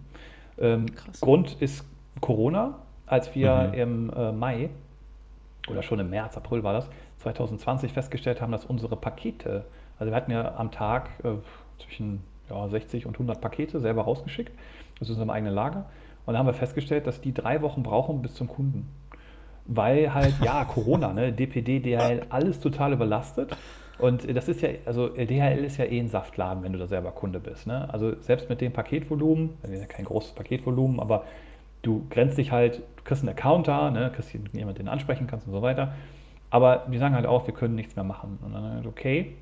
[0.58, 0.86] Ähm,
[1.20, 1.84] Grund ist
[2.20, 3.74] Corona, als wir mhm.
[3.74, 4.70] im äh, Mai
[5.68, 9.64] oder schon im März, April war das, 2020 festgestellt haben, dass unsere Pakete,
[9.98, 11.30] also wir hatten ja am Tag äh,
[11.82, 14.52] zwischen ja, 60 und 100 Pakete selber rausgeschickt,
[15.00, 15.86] aus unserem eigenen Lager.
[16.24, 18.88] Und da haben wir festgestellt, dass die drei Wochen brauchen bis zum Kunden.
[19.66, 23.56] Weil halt, ja, Corona, ne, DPD, DHL, alles total überlastet.
[23.98, 27.12] Und das ist ja, also DHL ist ja eh ein Saftladen, wenn du da selber
[27.12, 27.66] Kunde bist.
[27.66, 27.88] Ne?
[27.92, 29.54] Also selbst mit dem Paketvolumen,
[29.88, 31.24] kein großes Paketvolumen, aber
[31.86, 35.46] du grenzt dich halt, du kriegst einen Account da, ne, kriegst jemanden, den ansprechen kannst
[35.46, 35.94] und so weiter.
[36.50, 38.38] Aber die sagen halt auch, wir können nichts mehr machen.
[38.44, 39.34] Und dann okay,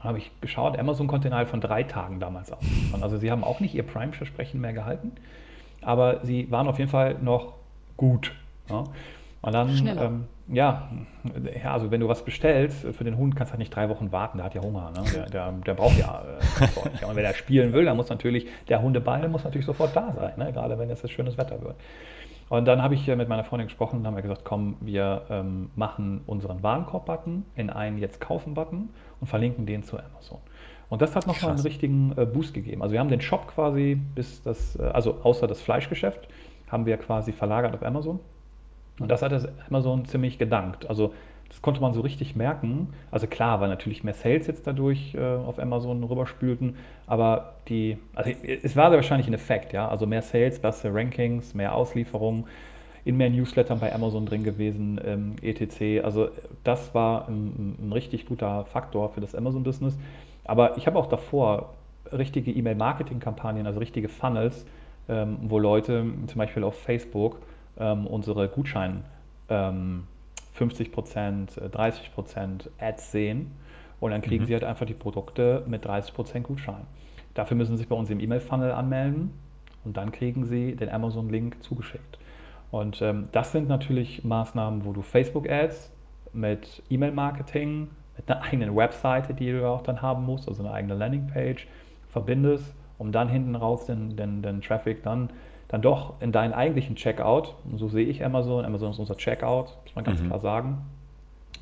[0.00, 2.64] habe ich geschaut, Amazon konnte innerhalb von drei Tagen damals aus.
[3.00, 5.12] Also sie haben auch nicht ihr Prime-Versprechen mehr gehalten,
[5.82, 7.54] aber sie waren auf jeden Fall noch
[7.96, 8.32] gut.
[8.68, 8.84] Ja.
[9.44, 10.88] Und dann, ähm, ja,
[11.64, 14.38] also wenn du was bestellst, für den Hund kannst du halt nicht drei Wochen warten,
[14.38, 15.04] der hat ja Hunger, ne?
[15.14, 16.22] der, der, der braucht ja
[16.60, 20.14] äh, Und wenn er spielen will, dann muss natürlich, der Hundeball muss natürlich sofort da
[20.14, 20.50] sein, ne?
[20.50, 21.76] gerade wenn es schönes Wetter wird.
[22.48, 25.68] Und dann habe ich mit meiner Freundin gesprochen und haben wir gesagt, komm, wir ähm,
[25.76, 28.88] machen unseren Warenkorb-Button in einen Jetzt kaufen-Button
[29.20, 30.38] und verlinken den zu Amazon.
[30.88, 32.80] Und das hat nochmal einen richtigen äh, Boost gegeben.
[32.80, 36.28] Also wir haben den Shop quasi bis das, äh, also außer das Fleischgeschäft,
[36.70, 38.20] haben wir quasi verlagert auf Amazon.
[39.00, 40.88] Und das hat das Amazon ziemlich gedankt.
[40.88, 41.12] Also
[41.48, 42.88] das konnte man so richtig merken.
[43.10, 46.76] Also klar, weil natürlich mehr Sales jetzt dadurch äh, auf Amazon rüberspülten,
[47.06, 48.30] aber die, also
[48.62, 49.88] es war wahrscheinlich ein Effekt, ja.
[49.88, 52.44] Also mehr Sales, bessere Rankings, mehr Auslieferungen,
[53.04, 56.04] in mehr Newslettern bei Amazon drin gewesen, ähm, etc.
[56.04, 56.28] Also
[56.64, 59.96] das war ein, ein, richtig guter Faktor für das Amazon-Business.
[60.44, 61.74] Aber ich habe auch davor
[62.12, 64.66] richtige E-Mail-Marketing-Kampagnen, also richtige Funnels,
[65.08, 67.38] ähm, wo Leute zum Beispiel auf Facebook
[67.78, 69.04] ähm, unsere Gutschein
[69.48, 70.04] 50%
[71.70, 73.50] 30% Ads sehen
[74.00, 74.46] und dann kriegen mhm.
[74.46, 76.86] sie halt einfach die Produkte mit 30% Gutschein.
[77.34, 79.32] Dafür müssen sie sich bei uns im E-Mail-Funnel anmelden
[79.84, 82.18] und dann kriegen sie den Amazon-Link zugeschickt.
[82.70, 85.90] Und ähm, das sind natürlich Maßnahmen, wo du Facebook-Ads
[86.32, 90.94] mit E-Mail-Marketing, mit einer eigenen Webseite, die du auch dann haben musst, also eine eigene
[90.94, 91.66] Landingpage,
[92.08, 95.30] verbindest, um dann hinten raus den, den, den Traffic dann,
[95.74, 99.76] dann doch in deinen eigentlichen Checkout, und so sehe ich Amazon, Amazon ist unser Checkout,
[99.82, 100.28] muss man ganz mhm.
[100.28, 100.78] klar sagen,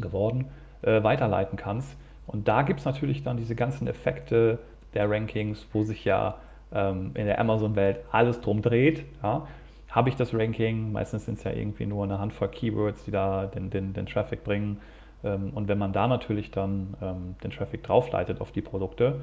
[0.01, 0.49] geworden,
[0.83, 1.97] äh, weiterleiten kannst.
[2.27, 4.59] Und da gibt es natürlich dann diese ganzen Effekte
[4.93, 6.35] der Rankings, wo sich ja
[6.75, 9.07] ähm, in der Amazon-Welt alles drum dreht.
[9.23, 9.47] Ja?
[9.93, 10.93] habe ich das Ranking.
[10.93, 14.45] Meistens sind es ja irgendwie nur eine Handvoll Keywords, die da den, den, den Traffic
[14.45, 14.79] bringen.
[15.25, 19.21] Ähm, und wenn man da natürlich dann ähm, den Traffic draufleitet auf die Produkte,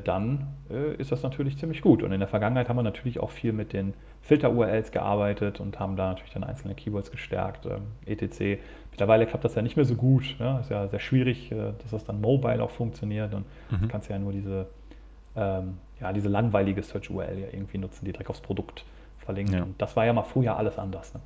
[0.00, 2.02] dann äh, ist das natürlich ziemlich gut.
[2.02, 5.96] Und in der Vergangenheit haben wir natürlich auch viel mit den Filter-URLs gearbeitet und haben
[5.96, 8.60] da natürlich dann einzelne Keywords gestärkt, ähm, etc.
[8.90, 10.36] Mittlerweile klappt das ja nicht mehr so gut.
[10.38, 10.58] Ne?
[10.60, 13.32] Ist ja sehr schwierig, äh, dass das dann mobile auch funktioniert.
[13.32, 13.82] Und mhm.
[13.82, 14.66] du kannst ja nur diese,
[15.34, 18.84] ähm, ja, diese langweilige Search-URL ja irgendwie nutzen, die direkt aufs Produkt
[19.18, 19.54] verlinken.
[19.54, 19.66] Ja.
[19.78, 21.14] das war ja mal früher alles anders.
[21.14, 21.20] Ne?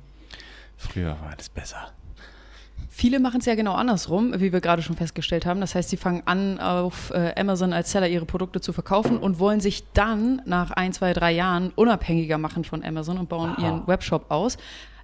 [0.77, 1.91] Früher war alles besser.
[2.97, 5.59] Viele machen es ja genau andersrum, wie wir gerade schon festgestellt haben.
[5.59, 9.37] Das heißt, sie fangen an, auf äh, Amazon als Seller ihre Produkte zu verkaufen und
[9.37, 13.61] wollen sich dann nach ein, zwei, drei Jahren unabhängiger machen von Amazon und bauen Aha.
[13.61, 14.55] ihren Webshop aus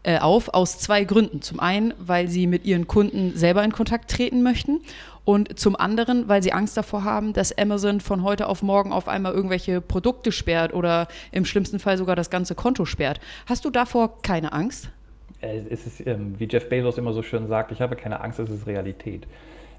[0.04, 1.41] äh, auf, aus zwei Gründen.
[1.41, 4.80] Zum einen, weil sie mit ihren Kunden selber in Kontakt treten möchten
[5.25, 9.10] und zum anderen, weil sie Angst davor haben, dass Amazon von heute auf morgen auf
[9.10, 13.19] einmal irgendwelche Produkte sperrt oder im schlimmsten Fall sogar das ganze Konto sperrt.
[13.47, 14.89] Hast du davor keine Angst?
[15.41, 18.39] Äh, es ist, ähm, wie Jeff Bezos immer so schön sagt, ich habe keine Angst,
[18.39, 19.27] es ist Realität.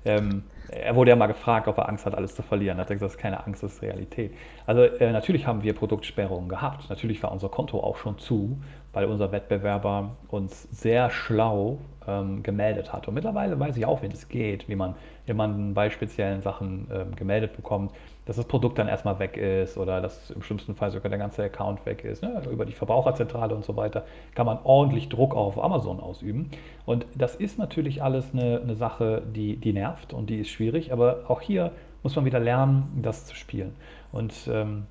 [0.04, 2.78] Ähm, er wurde ja mal gefragt, ob er Angst hat, alles zu verlieren.
[2.78, 4.32] Er hat gesagt, das ist keine Angst, das ist Realität.
[4.66, 6.88] Also äh, natürlich haben wir Produktsperrungen gehabt.
[6.90, 8.58] Natürlich war unser Konto auch schon zu,
[8.92, 13.06] weil unser Wettbewerber uns sehr schlau ähm, gemeldet hat.
[13.06, 14.94] Und mittlerweile weiß ich auch, wie das geht, wie man
[15.26, 17.92] jemanden bei speziellen Sachen ähm, gemeldet bekommt,
[18.24, 21.42] dass das Produkt dann erstmal weg ist oder dass im schlimmsten Fall sogar der ganze
[21.42, 22.22] Account weg ist.
[22.22, 22.42] Ne?
[22.50, 24.04] Über die Verbraucherzentrale und so weiter
[24.34, 26.50] kann man ordentlich Druck auf Amazon ausüben.
[26.86, 30.92] Und das ist natürlich alles eine, eine Sache, die, die nervt und die ist schwierig,
[30.92, 33.74] aber auch hier muss man wieder lernen, das zu spielen.
[34.12, 34.86] Und ähm,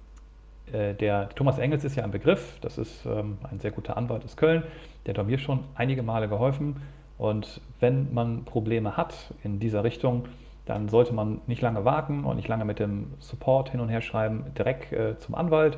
[0.71, 4.25] äh, der Thomas Engels ist ja ein Begriff, das ist ähm, ein sehr guter Anwalt
[4.25, 4.63] aus Köln,
[5.05, 6.81] der hat mir schon einige Male geholfen.
[7.17, 9.13] Und wenn man Probleme hat
[9.43, 10.25] in dieser Richtung,
[10.71, 14.01] dann sollte man nicht lange warten und nicht lange mit dem Support hin und her
[14.01, 15.77] schreiben, direkt äh, zum Anwalt.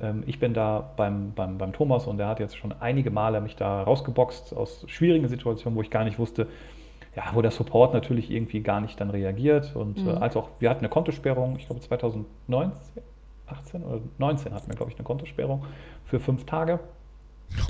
[0.00, 3.40] Ähm, ich bin da beim, beim, beim Thomas und der hat jetzt schon einige Male
[3.40, 6.48] mich da rausgeboxt aus schwierigen Situationen, wo ich gar nicht wusste,
[7.14, 9.76] ja, wo der Support natürlich irgendwie gar nicht dann reagiert.
[9.76, 10.08] Und äh, mhm.
[10.08, 13.02] äh, als auch, wir hatten eine Kontosperrung, ich glaube 2019,
[13.46, 15.64] 18 oder 19 hatten wir, glaube ich, eine Kontosperrung
[16.04, 16.80] für fünf Tage.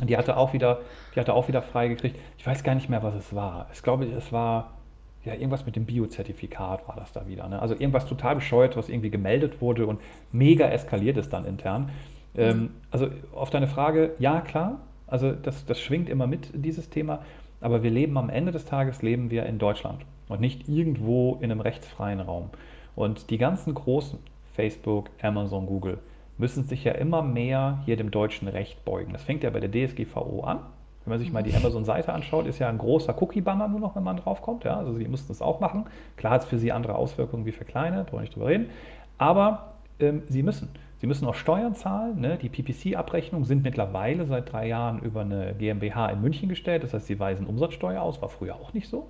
[0.00, 0.78] Und die hatte auch wieder,
[1.14, 2.16] die hatte auch wieder freigekriegt.
[2.38, 3.66] Ich weiß gar nicht mehr, was es war.
[3.74, 4.74] Ich glaube, es war
[5.24, 7.48] ja irgendwas mit dem Biozertifikat war das da wieder.
[7.48, 7.60] Ne?
[7.60, 10.00] Also irgendwas total bescheuert, was irgendwie gemeldet wurde und
[10.32, 11.90] mega eskaliert ist dann intern.
[12.36, 17.20] Ähm, also auf deine Frage, ja klar, also das, das schwingt immer mit, dieses Thema.
[17.60, 21.50] Aber wir leben am Ende des Tages, leben wir in Deutschland und nicht irgendwo in
[21.52, 22.50] einem rechtsfreien Raum.
[22.96, 24.18] Und die ganzen großen,
[24.54, 25.98] Facebook, Amazon, Google,
[26.38, 29.12] müssen sich ja immer mehr hier dem deutschen Recht beugen.
[29.12, 30.60] Das fängt ja bei der DSGVO an.
[31.04, 34.04] Wenn man sich mal die Amazon-Seite anschaut, ist ja ein großer Cookie-Banner nur noch, wenn
[34.04, 34.64] man draufkommt.
[34.64, 34.76] Ja?
[34.76, 35.86] Also sie mussten es auch machen.
[36.16, 38.70] Klar hat es für sie andere Auswirkungen wie für kleine, brauche ich nicht drüber reden.
[39.18, 40.68] Aber ähm, sie müssen.
[40.98, 42.20] Sie müssen auch Steuern zahlen.
[42.20, 42.38] Ne?
[42.40, 46.84] Die PPC-Abrechnungen sind mittlerweile seit drei Jahren über eine GmbH in München gestellt.
[46.84, 49.08] Das heißt, sie weisen Umsatzsteuer aus, war früher auch nicht so.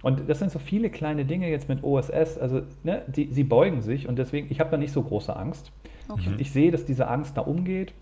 [0.00, 2.38] Und das sind so viele kleine Dinge jetzt mit OSS.
[2.38, 5.70] Also ne, die, sie beugen sich und deswegen, ich habe da nicht so große Angst.
[6.08, 6.30] Okay.
[6.36, 7.92] Ich, ich sehe, dass diese Angst da umgeht,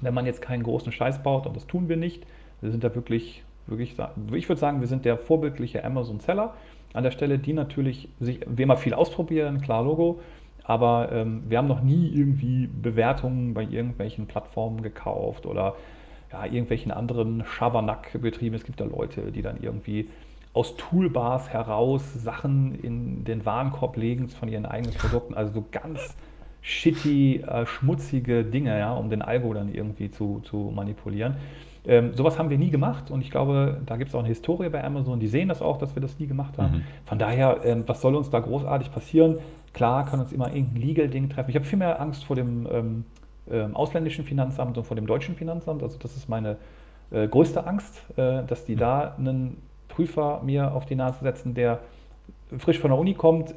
[0.00, 2.26] wenn man jetzt keinen großen Scheiß baut, und das tun wir nicht.
[2.60, 3.96] Wir sind da wirklich, wirklich,
[4.32, 6.54] ich würde sagen, wir sind der vorbildliche Amazon-Seller
[6.92, 10.20] an der Stelle, die natürlich sich, wir immer viel ausprobieren, klar Logo,
[10.64, 15.76] aber ähm, wir haben noch nie irgendwie Bewertungen bei irgendwelchen Plattformen gekauft oder
[16.32, 18.56] ja, irgendwelchen anderen Schabernack betrieben.
[18.56, 20.08] Es gibt da Leute, die dann irgendwie
[20.52, 25.34] aus Toolbars heraus Sachen in den Warenkorb legen von ihren eigenen Produkten.
[25.34, 26.16] Also so ganz
[26.62, 31.36] shitty, äh, schmutzige Dinge, ja, um den Algo dann irgendwie zu, zu manipulieren.
[31.88, 34.68] Ähm, sowas haben wir nie gemacht und ich glaube, da gibt es auch eine Historie
[34.68, 36.78] bei Amazon, die sehen das auch, dass wir das nie gemacht haben.
[36.78, 36.82] Mhm.
[37.04, 39.38] Von daher, ähm, was soll uns da großartig passieren?
[39.72, 41.50] Klar kann uns immer irgendein Legal-Ding treffen.
[41.50, 43.04] Ich habe viel mehr Angst vor dem ähm,
[43.50, 45.82] ähm, ausländischen Finanzamt und vor dem deutschen Finanzamt.
[45.82, 46.56] Also das ist meine
[47.12, 48.80] äh, größte Angst, äh, dass die mhm.
[48.80, 49.56] da einen
[49.88, 51.78] Prüfer mir auf die Nase setzen, der
[52.58, 53.54] frisch von der Uni kommt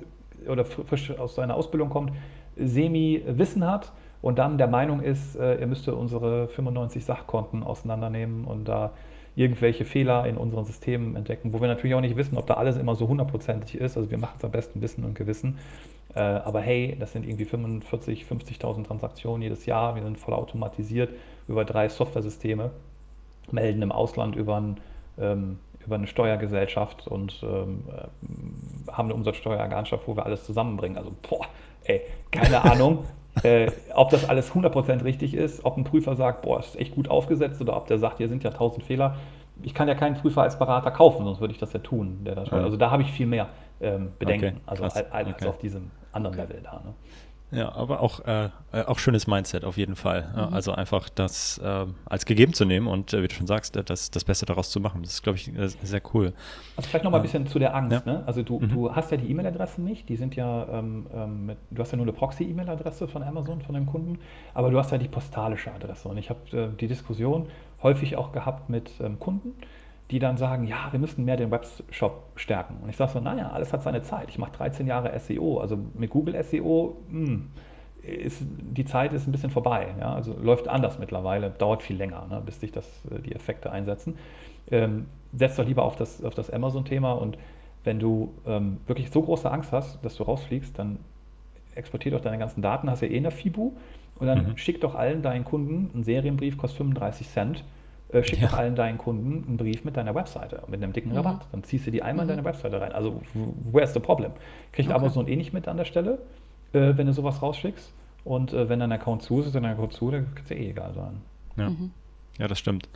[0.47, 2.13] oder frisch aus seiner Ausbildung kommt,
[2.57, 8.65] Semi-Wissen hat und dann der Meinung ist, äh, er müsste unsere 95 Sachkonten auseinandernehmen und
[8.65, 8.91] da
[9.35, 12.75] irgendwelche Fehler in unseren Systemen entdecken, wo wir natürlich auch nicht wissen, ob da alles
[12.75, 13.95] immer so hundertprozentig ist.
[13.95, 15.57] Also wir machen es am besten Wissen und Gewissen.
[16.13, 19.95] Äh, aber hey, das sind irgendwie 45, 50.000 Transaktionen jedes Jahr.
[19.95, 21.11] Wir sind voll automatisiert
[21.47, 22.71] über drei Software-Systeme,
[23.51, 24.77] melden im Ausland über ein
[25.17, 30.97] ähm, über eine Steuergesellschaft und ähm, äh, haben eine Umsatzsteueraganschaft, wo wir alles zusammenbringen.
[30.97, 31.45] Also, boah,
[31.83, 32.01] ey,
[32.31, 33.05] keine Ahnung,
[33.43, 37.09] äh, ob das alles 100% richtig ist, ob ein Prüfer sagt, boah, ist echt gut
[37.09, 39.15] aufgesetzt oder ob der sagt, hier sind ja tausend Fehler.
[39.61, 42.21] Ich kann ja keinen Prüfer als Berater kaufen, sonst würde ich das ja tun.
[42.23, 42.57] Das ja.
[42.57, 43.49] Also da habe ich viel mehr
[43.81, 45.47] ähm, Bedenken, okay, also als, als okay.
[45.47, 46.47] auf diesem anderen okay.
[46.47, 46.81] Level da.
[46.85, 46.93] Ne?
[47.51, 50.29] Ja, aber auch, äh, äh, auch schönes Mindset auf jeden Fall.
[50.33, 50.53] Mhm.
[50.53, 53.83] Also einfach das äh, als gegeben zu nehmen und äh, wie du schon sagst, äh,
[53.83, 55.01] das, das Beste daraus zu machen.
[55.01, 56.33] Das ist, glaube ich, äh, sehr cool.
[56.75, 58.05] Also vielleicht noch mal ein bisschen zu der Angst.
[58.05, 58.13] Ja.
[58.13, 58.23] Ne?
[58.27, 58.69] Also du, mhm.
[58.69, 61.97] du hast ja die E-Mail-Adressen nicht, die sind ja, ähm, ähm, mit, du hast ja
[61.97, 64.19] nur eine Proxy-E-Mail-Adresse von Amazon, von deinem Kunden,
[64.53, 66.07] aber du hast ja die postalische Adresse.
[66.07, 67.47] Und ich habe die Diskussion
[67.81, 69.53] häufig auch gehabt mit ähm, Kunden,
[70.11, 72.77] die dann sagen, ja, wir müssen mehr den Webshop stärken.
[72.81, 74.29] Und ich sage so, naja, alles hat seine Zeit.
[74.29, 77.49] Ich mache 13 Jahre SEO, also mit Google SEO, mh, hm,
[78.01, 79.87] ist, die Zeit ist ein bisschen vorbei.
[79.99, 80.13] Ja?
[80.13, 84.17] Also läuft anders mittlerweile, dauert viel länger, ne, bis sich das, äh, die Effekte einsetzen.
[84.71, 87.37] Ähm, setz doch lieber auf das, auf das Amazon-Thema und
[87.83, 90.99] wenn du ähm, wirklich so große Angst hast, dass du rausfliegst, dann
[91.75, 93.73] exportier doch deine ganzen Daten, hast ja eh eine FIBU
[94.19, 94.57] und dann mhm.
[94.57, 97.63] schick doch allen deinen Kunden, ein Serienbrief kostet 35 Cent,
[98.11, 98.47] äh, schick ja.
[98.47, 101.17] doch allen deinen Kunden einen Brief mit deiner Webseite, mit einem dicken mhm.
[101.17, 101.47] Rabatt.
[101.51, 102.31] Dann ziehst du die einmal mhm.
[102.31, 102.91] in deine Webseite rein.
[102.91, 103.21] Also,
[103.71, 104.31] where's the problem?
[104.71, 104.97] Kriegt okay.
[104.97, 106.19] Amazon eh nicht mit an der Stelle,
[106.73, 107.91] äh, wenn du sowas rausschickst.
[108.25, 110.55] Und äh, wenn dein Account zu ist, ist dein Account zu, dann kann es ja
[110.55, 111.21] eh egal sein.
[111.57, 111.69] Ja.
[111.69, 111.91] Mhm.
[112.37, 112.89] ja, das stimmt.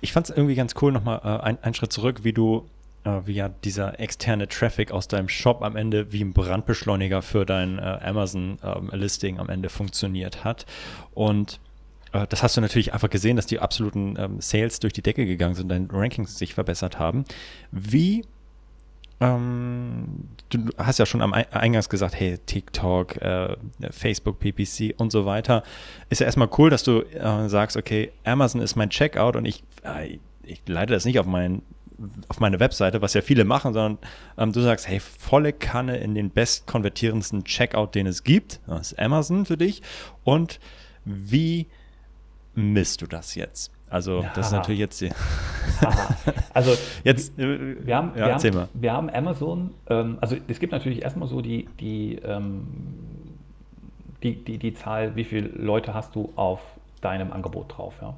[0.00, 2.64] Ich fand es irgendwie ganz cool, nochmal äh, ein, einen Schritt zurück, wie du
[3.04, 7.44] äh, wie ja dieser externe Traffic aus deinem Shop am Ende wie ein Brandbeschleuniger für
[7.44, 10.66] dein äh, Amazon-Listing ähm, am Ende funktioniert hat.
[11.14, 11.60] Und
[12.12, 15.54] das hast du natürlich einfach gesehen, dass die absoluten ähm, Sales durch die Decke gegangen
[15.54, 17.24] sind, deine Rankings sich verbessert haben.
[17.70, 18.24] Wie
[19.22, 23.56] ähm, du hast ja schon am Eingangs gesagt, hey, TikTok, äh,
[23.90, 25.62] Facebook, PPC und so weiter.
[26.10, 29.62] Ist ja erstmal cool, dass du äh, sagst, okay, Amazon ist mein Checkout und ich,
[29.84, 31.62] äh, ich leite das nicht auf, mein,
[32.28, 33.98] auf meine Webseite, was ja viele machen, sondern
[34.36, 38.58] ähm, du sagst, hey, volle Kanne in den best konvertierendsten Checkout, den es gibt.
[38.66, 39.82] Das ist Amazon für dich.
[40.24, 40.58] Und
[41.04, 41.68] wie
[42.54, 43.72] misst du das jetzt?
[43.92, 44.32] Also, ja.
[44.34, 45.10] das ist natürlich jetzt die.
[46.54, 46.72] also,
[47.04, 51.02] jetzt, äh, wir haben, ja, wir, haben, wir haben Amazon, ähm, also es gibt natürlich
[51.02, 52.66] erstmal so die, die, ähm,
[54.22, 56.60] die, die, die Zahl, wie viele Leute hast du auf
[57.02, 57.96] deinem Angebot drauf.
[58.00, 58.14] Ja?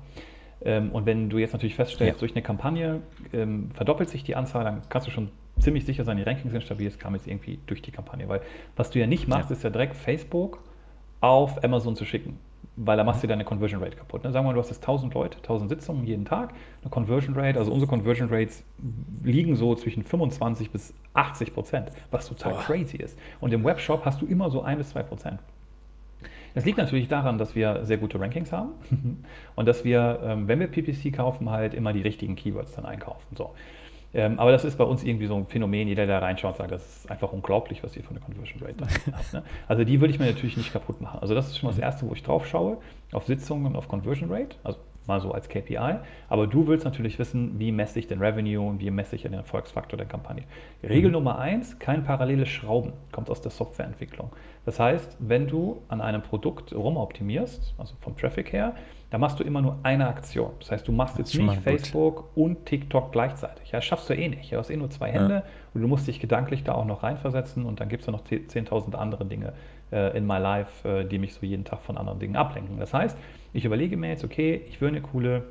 [0.65, 2.21] Ähm, und wenn du jetzt natürlich feststellst, ja.
[2.21, 3.01] durch eine Kampagne
[3.33, 6.63] ähm, verdoppelt sich die Anzahl, dann kannst du schon ziemlich sicher sein, die Rankings sind
[6.63, 8.29] stabil, es kam jetzt irgendwie durch die Kampagne.
[8.29, 8.43] Weil
[8.77, 10.61] was du ja nicht machst, ist ja direkt Facebook
[11.21, 12.39] auf Amazon zu schicken
[12.77, 14.25] weil da machst du deine Conversion Rate kaputt.
[14.25, 14.33] Ne?
[14.33, 17.59] Sagen wir mal, du hast jetzt 1000 Leute, 1000 Sitzungen jeden Tag, eine Conversion Rate,
[17.59, 18.65] also unsere Conversion Rates
[19.23, 22.63] liegen so zwischen 25 bis 80 Prozent, was total Boah.
[22.63, 23.19] crazy ist.
[23.41, 25.41] Und im Webshop hast du immer so 1 bis 2 Prozent.
[26.55, 28.71] Das liegt natürlich daran, dass wir sehr gute Rankings haben
[29.57, 33.37] und dass wir, ähm, wenn wir PPC kaufen, halt immer die richtigen Keywords dann einkaufen.
[33.37, 33.51] So.
[34.15, 35.89] Ähm, aber das ist bei uns irgendwie so ein Phänomen.
[35.89, 38.77] Jeder, der reinschaut, sagt, das ist einfach unglaublich, was ihr von der Conversion Rate
[39.13, 39.33] habt.
[39.33, 39.43] Ne?
[39.67, 41.19] Also die würde ich mir natürlich nicht kaputt machen.
[41.21, 41.85] Also das ist schon mal das mhm.
[41.85, 42.79] Erste, wo ich drauf schaue,
[43.13, 44.57] auf Sitzungen und auf Conversion Rate.
[44.63, 45.99] Also mal so als KPI.
[46.29, 49.35] Aber du willst natürlich wissen, wie messe ich den Revenue und wie messe ich den
[49.35, 50.45] Erfolgsfaktor der Kampagne.
[50.83, 51.15] Regel mhm.
[51.15, 54.31] Nummer eins, kein paralleles Schrauben, kommt aus der Softwareentwicklung.
[54.65, 58.75] Das heißt, wenn du an einem Produkt rumoptimierst, also vom Traffic her,
[59.15, 60.51] da machst du immer nur eine Aktion.
[60.59, 63.71] Das heißt, du machst jetzt nicht Facebook und TikTok gleichzeitig.
[63.71, 64.51] Ja, das schaffst du eh nicht.
[64.51, 65.43] Du hast eh nur zwei Hände ja.
[65.73, 68.25] und du musst dich gedanklich da auch noch reinversetzen und dann gibt es ja noch
[68.25, 69.53] 10.000 andere Dinge
[69.93, 72.81] äh, in my life, äh, die mich so jeden Tag von anderen Dingen ablenken.
[72.81, 73.17] Das heißt,
[73.53, 75.45] ich überlege mir jetzt, okay, ich will eine coole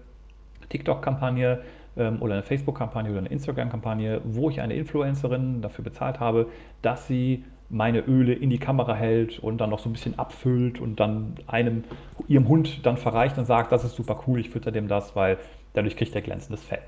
[0.68, 1.62] TikTok-Kampagne
[1.96, 6.50] ähm, oder eine Facebook-Kampagne oder eine Instagram-Kampagne, wo ich eine Influencerin dafür bezahlt habe,
[6.82, 10.80] dass sie meine Öle in die Kamera hält und dann noch so ein bisschen abfüllt
[10.80, 11.84] und dann einem,
[12.28, 15.38] ihrem Hund dann verreicht und sagt, das ist super cool, ich fütter dem das, weil
[15.74, 16.82] dadurch kriegt er glänzendes Fell.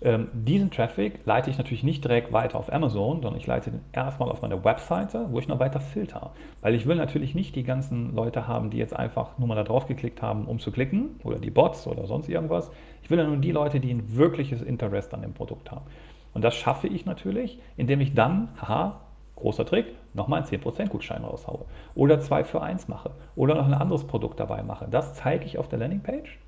[0.00, 3.80] Ähm, diesen Traffic leite ich natürlich nicht direkt weiter auf Amazon, sondern ich leite den
[3.92, 6.32] erstmal auf meine Webseite, wo ich noch weiter filter.
[6.60, 9.64] Weil ich will natürlich nicht die ganzen Leute haben, die jetzt einfach nur mal da
[9.64, 12.70] drauf geklickt haben, um zu klicken, oder die Bots oder sonst irgendwas.
[13.02, 15.86] Ich will ja nur die Leute, die ein wirkliches Interesse an dem Produkt haben.
[16.32, 19.00] Und das schaffe ich natürlich, indem ich dann, haha,
[19.38, 21.64] großer Trick, nochmal einen 10% Gutschein raushaue.
[21.94, 23.10] Oder 2 für 1 mache.
[23.36, 24.86] Oder noch ein anderes Produkt dabei mache.
[24.90, 26.38] Das zeige ich auf der Landingpage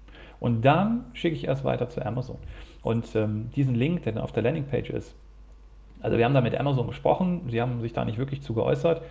[0.41, 2.39] und dann schicke ich erst weiter zu Amazon.
[2.83, 5.15] Und ähm, diesen Link, der dann auf der Landingpage ist,
[6.01, 9.03] also wir haben da mit Amazon gesprochen, sie haben sich da nicht wirklich zu geäußert.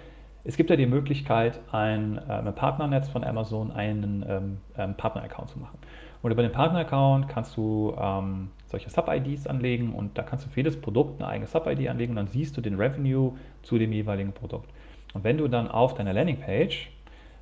[0.43, 5.59] Es gibt ja die Möglichkeit, ein, äh, Partnernetz von Amazon einen ähm, ähm, Partner-Account zu
[5.59, 5.77] machen.
[6.21, 10.60] Und über den Partner-Account kannst du ähm, solche Sub-IDs anlegen und da kannst du für
[10.60, 14.34] jedes Produkt eine eigene Sub-ID anlegen und dann siehst du den Revenue zu dem jeweiligen
[14.34, 14.69] Produkt.
[15.13, 16.91] Und wenn du dann auf deiner Landingpage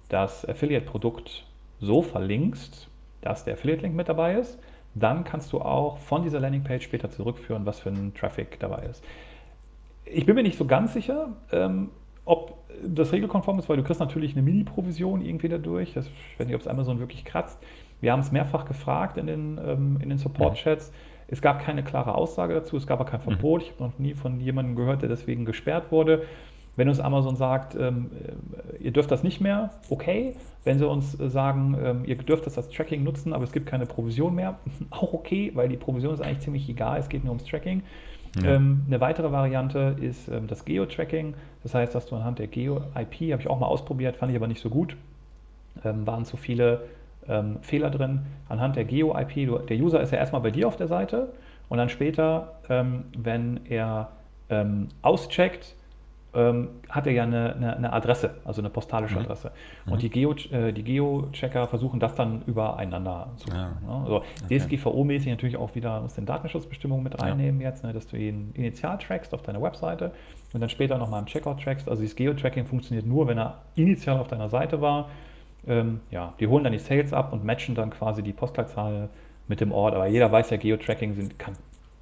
[0.09, 1.45] das Affiliate-Produkt
[1.79, 2.87] so verlinkst,
[3.21, 4.59] dass der Affiliate-Link mit dabei ist,
[4.95, 9.03] dann kannst du auch von dieser Landingpage später zurückführen, was für ein Traffic dabei ist.
[10.05, 11.89] Ich bin mir nicht so ganz sicher, ähm,
[12.25, 15.93] ob das regelkonform ist, weil du kriegst natürlich eine Mini-Provision irgendwie dadurch.
[15.93, 17.59] Das, ich weiß nicht, ob es Amazon wirklich kratzt.
[18.01, 20.91] Wir haben es mehrfach gefragt in den, ähm, den Support-Chats.
[21.27, 23.25] Es gab keine klare Aussage dazu, es gab auch kein mhm.
[23.25, 23.63] Verbot.
[23.63, 26.23] Ich habe noch nie von jemandem gehört, der deswegen gesperrt wurde.
[26.77, 28.11] Wenn uns Amazon sagt, ähm,
[28.79, 30.35] äh, ihr dürft das nicht mehr, okay.
[30.63, 33.65] Wenn sie uns äh, sagen, ähm, ihr dürft das als Tracking nutzen, aber es gibt
[33.65, 34.59] keine Provision mehr,
[34.91, 37.81] auch okay, weil die Provision ist eigentlich ziemlich egal, es geht nur ums Tracking.
[38.43, 38.55] Ja.
[38.55, 41.33] Ähm, eine weitere Variante ist ähm, das Geo-Tracking.
[41.63, 44.47] Das heißt, dass du anhand der Geo-IP, habe ich auch mal ausprobiert, fand ich aber
[44.47, 44.95] nicht so gut,
[45.83, 46.83] ähm, waren zu viele
[47.29, 48.21] ähm, Fehler drin.
[48.49, 51.33] Anhand der Geo-IP, der User ist ja erstmal bei dir auf der Seite
[51.69, 52.53] und dann später,
[53.17, 54.11] wenn er
[55.01, 55.75] auscheckt,
[56.37, 59.21] ähm, hat er ja eine, eine, eine, Adresse, also eine postalische mhm.
[59.21, 59.51] Adresse.
[59.85, 59.99] Und mhm.
[59.99, 63.77] die, Geo, äh, die Geo-Checker versuchen das dann übereinander zu machen.
[63.81, 63.87] Ja.
[63.87, 64.03] Ne?
[64.03, 64.59] Also okay.
[64.59, 67.69] DSGVO-mäßig natürlich auch wieder muss den Datenschutzbestimmungen mit reinnehmen ja.
[67.69, 70.11] jetzt, ne, dass du ihn initial trackst auf deiner Webseite
[70.53, 71.89] und dann später nochmal im Checkout trackst.
[71.89, 75.09] Also das Geo-Tracking funktioniert nur, wenn er initial auf deiner Seite war.
[75.67, 79.09] Ähm, ja, die holen dann die Sales ab und matchen dann quasi die Postleitzahl
[79.47, 79.95] mit dem Ort.
[79.95, 81.55] Aber jeder weiß ja, Geo-Tracking kann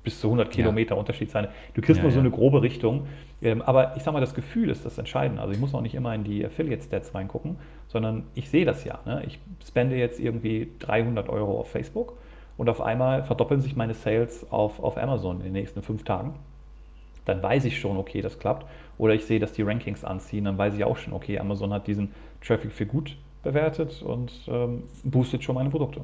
[0.03, 0.99] bis zu 100 Kilometer ja.
[0.99, 1.47] Unterschied sein.
[1.73, 3.07] Du kriegst ja, nur so eine grobe Richtung.
[3.41, 5.41] Ähm, aber ich sag mal, das Gefühl ist das Entscheidende.
[5.41, 7.57] Also ich muss auch nicht immer in die Affiliate-Stats reingucken,
[7.87, 8.99] sondern ich sehe das ja.
[9.05, 9.23] Ne?
[9.25, 12.13] Ich spende jetzt irgendwie 300 Euro auf Facebook
[12.55, 16.35] und auf einmal verdoppeln sich meine Sales auf, auf Amazon in den nächsten fünf Tagen.
[17.25, 18.67] dann weiß ich schon, okay, das klappt.
[18.99, 21.87] Oder ich sehe, dass die Rankings anziehen, dann weiß ich auch schon, okay, Amazon hat
[21.87, 22.11] diesen
[22.41, 26.01] Traffic für gut bewertet und ähm, boostet schon meine Produkte.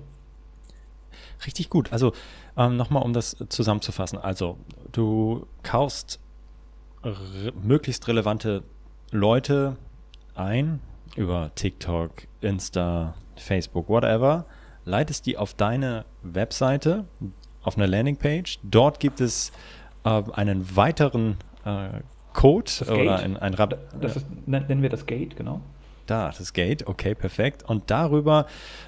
[1.46, 1.92] Richtig gut.
[1.92, 2.14] Also
[2.56, 4.18] ähm, nochmal, um das zusammenzufassen.
[4.18, 4.58] Also
[4.94, 6.20] du kaufst
[7.04, 8.64] re möglichst relevante
[9.12, 9.76] Leute
[10.36, 10.80] ein
[11.18, 14.46] über TikTok, Insta, Facebook, whatever,
[14.86, 17.06] leitest die auf deine Webseite,
[17.64, 18.60] auf eine Landingpage.
[18.64, 19.52] Dort gibt es
[20.06, 21.90] äh, einen weiteren äh,
[22.34, 25.62] Code oder ein, ein Rab Das ist, nennen wir das Gate, genau.
[26.06, 27.64] Da, das Gate, okay, perfekt.
[27.64, 28.46] Und darüber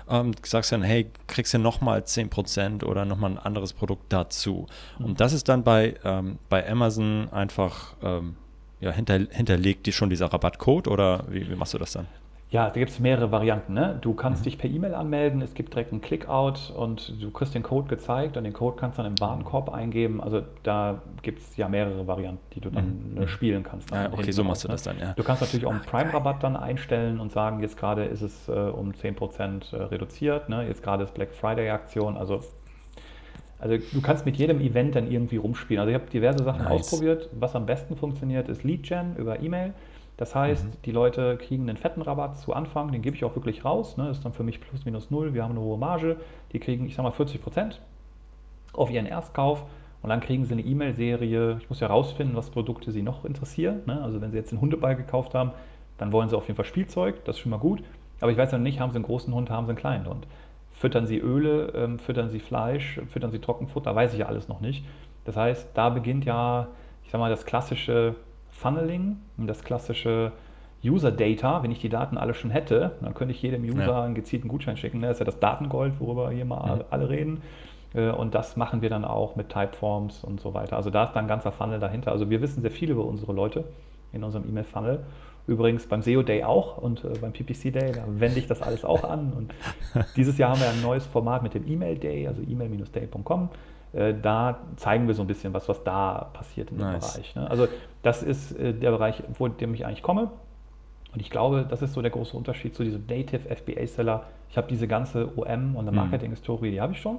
[0.10, 4.68] ähm, sagst du dann, hey, kriegst du nochmal 10% oder nochmal ein anderes Produkt dazu.
[5.00, 5.06] Mhm.
[5.06, 8.36] Und das ist dann bei, ähm, bei Amazon einfach ähm,
[8.80, 12.08] ja, hinter, hinterlegt die schon dieser Rabattcode oder wie, wie machst du das dann?
[12.54, 13.74] Ja, da gibt es mehrere Varianten.
[13.74, 13.98] Ne?
[14.00, 14.44] Du kannst mhm.
[14.44, 18.38] dich per E-Mail anmelden, es gibt direkt einen Clickout und du kriegst den Code gezeigt
[18.38, 20.22] und den Code kannst du dann im Warenkorb eingeben.
[20.22, 23.28] Also da gibt es ja mehrere Varianten, die du dann mhm.
[23.28, 23.90] spielen kannst.
[23.90, 25.14] Ja, okay, so machst du das dann, ja.
[25.14, 28.52] Du kannst natürlich auch einen Prime-Rabatt dann einstellen und sagen, jetzt gerade ist es äh,
[28.52, 30.68] um 10% äh, reduziert, ne?
[30.68, 32.42] jetzt gerade ist Black Friday-Aktion, also
[33.58, 35.80] also du kannst mit jedem Event dann irgendwie rumspielen.
[35.80, 36.82] Also ich habe diverse Sachen nice.
[36.82, 37.30] ausprobiert.
[37.32, 39.74] Was am besten funktioniert, ist Lead Gen über E-Mail.
[40.18, 40.82] Das heißt, mhm.
[40.86, 43.98] die Leute kriegen einen fetten Rabatt zu Anfang, den gebe ich auch wirklich raus.
[43.98, 44.10] Ne?
[44.10, 45.34] Ist dann für mich plus minus null.
[45.34, 46.18] Wir haben eine hohe Marge.
[46.52, 47.82] Die kriegen, ich sag mal, 40 Prozent
[48.74, 49.64] auf ihren Erstkauf.
[50.02, 51.58] Und dann kriegen sie eine E-Mail-Serie.
[51.62, 53.82] Ich muss ja rausfinden, was Produkte sie noch interessieren.
[53.86, 54.02] Ne?
[54.04, 55.52] Also wenn sie jetzt einen Hundeball gekauft haben,
[55.98, 57.24] dann wollen sie auf jeden Fall Spielzeug.
[57.26, 57.82] Das ist schon mal gut.
[58.20, 60.28] Aber ich weiß ja nicht, haben sie einen großen Hund, haben sie einen kleinen Hund.
[60.72, 64.60] Füttern sie Öle, ähm, füttern sie Fleisch, füttern sie Trockenfutter, weiß ich ja alles noch
[64.60, 64.84] nicht.
[65.26, 66.68] Das heißt, da beginnt ja,
[67.04, 68.16] ich sag mal, das klassische
[68.54, 70.32] Funneling, das klassische
[70.84, 74.04] User Data, wenn ich die Daten alle schon hätte, dann könnte ich jedem User ja.
[74.04, 75.02] einen gezielten Gutschein schicken.
[75.02, 76.84] Das ist ja das Datengold, worüber hier mal mhm.
[76.90, 77.42] alle reden.
[77.94, 80.76] Äh, und das machen wir dann auch mit Typeforms und so weiter.
[80.76, 82.12] Also da ist dann ein ganzer Funnel dahinter.
[82.12, 83.64] Also wir wissen sehr viel über unsere Leute
[84.12, 85.00] in unserem E-Mail-Funnel.
[85.46, 88.86] Übrigens beim SEO Day auch und äh, beim PPC Day, da wende ich das alles
[88.86, 89.34] auch an.
[89.34, 89.54] Und
[90.16, 93.50] dieses Jahr haben wir ein neues Format mit dem E-Mail Day, also email-day.com.
[93.94, 97.14] Äh, da zeigen wir so ein bisschen was, was da passiert in dem nice.
[97.14, 97.36] Bereich.
[97.36, 97.50] Ne?
[97.50, 97.68] Also
[98.02, 100.32] das ist äh, der Bereich, wo dem ich eigentlich komme.
[101.14, 104.24] Und ich glaube, das ist so der große Unterschied zu diesem Native FBA-Seller.
[104.50, 105.98] Ich habe diese ganze OM und eine mhm.
[105.98, 107.18] Marketing-Historie, die habe ich schon.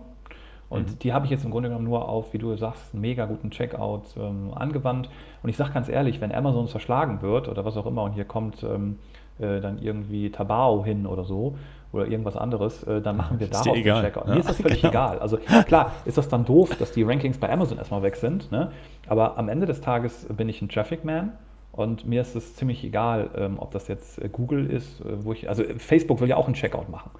[0.68, 0.98] Und mhm.
[0.98, 3.50] die habe ich jetzt im Grunde genommen nur auf, wie du sagst, einen mega guten
[3.50, 5.08] Checkout ähm, angewandt.
[5.42, 8.24] Und ich sage ganz ehrlich, wenn Amazon zerschlagen wird oder was auch immer und hier
[8.24, 8.98] kommt ähm,
[9.38, 11.56] äh, dann irgendwie Tabao hin oder so,
[11.94, 14.28] oder irgendwas anderes, äh, dann machen wir darauf den Checkout.
[14.28, 14.90] Mir ist das völlig genau.
[14.90, 15.18] egal.
[15.20, 18.72] Also klar, ist das dann doof, dass die Rankings bei Amazon erstmal weg sind, ne?
[19.06, 21.32] aber am Ende des Tages bin ich ein Traffic Man
[21.72, 25.32] und mir ist es ziemlich egal, ähm, ob das jetzt äh, Google ist, äh, wo
[25.32, 27.10] ich, also Facebook will ja auch einen Checkout machen.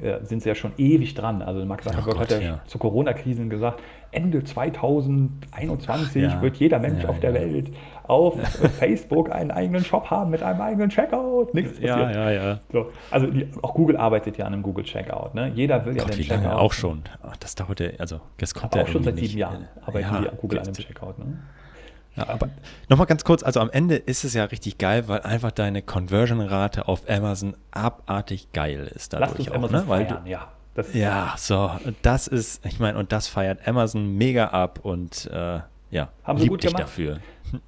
[0.00, 1.42] Äh, sind sie ja schon ewig dran.
[1.42, 2.60] Also Mark Zuckerberg hat ja, ja.
[2.66, 3.80] zur Corona-Krise gesagt,
[4.10, 6.42] Ende 2021 ja.
[6.42, 7.68] wird jeder Mensch ja, auf der Welt
[8.04, 8.38] auf
[8.78, 11.54] Facebook einen eigenen Shop haben mit einem eigenen Checkout.
[11.54, 12.14] Nichts passiert.
[12.14, 12.60] Ja, ja, ja.
[12.72, 15.34] So, also die, auch Google arbeitet ja an einem Google Checkout.
[15.34, 15.52] Ne?
[15.54, 16.44] Jeder will ja Gott, den wie Checkout.
[16.44, 17.02] Lange auch schon.
[17.38, 20.36] Das dauert ja, also das kommt Aber ja auch schon seit sieben Jahren arbeiten die
[20.38, 21.18] Google an einem Checkout.
[21.18, 21.38] Ne?
[22.16, 22.50] Ja, aber
[22.88, 26.86] nochmal ganz kurz, also am Ende ist es ja richtig geil, weil einfach deine Conversion-Rate
[26.86, 29.12] auf Amazon abartig geil ist.
[29.14, 29.88] Dadurch auch, Amazon ne?
[29.88, 30.52] weil du, ja.
[30.74, 35.60] Das ja, so, das ist, ich meine, und das feiert Amazon mega ab und äh,
[35.90, 36.84] ja, Haben sie gut dich gemacht.
[36.84, 37.18] dafür.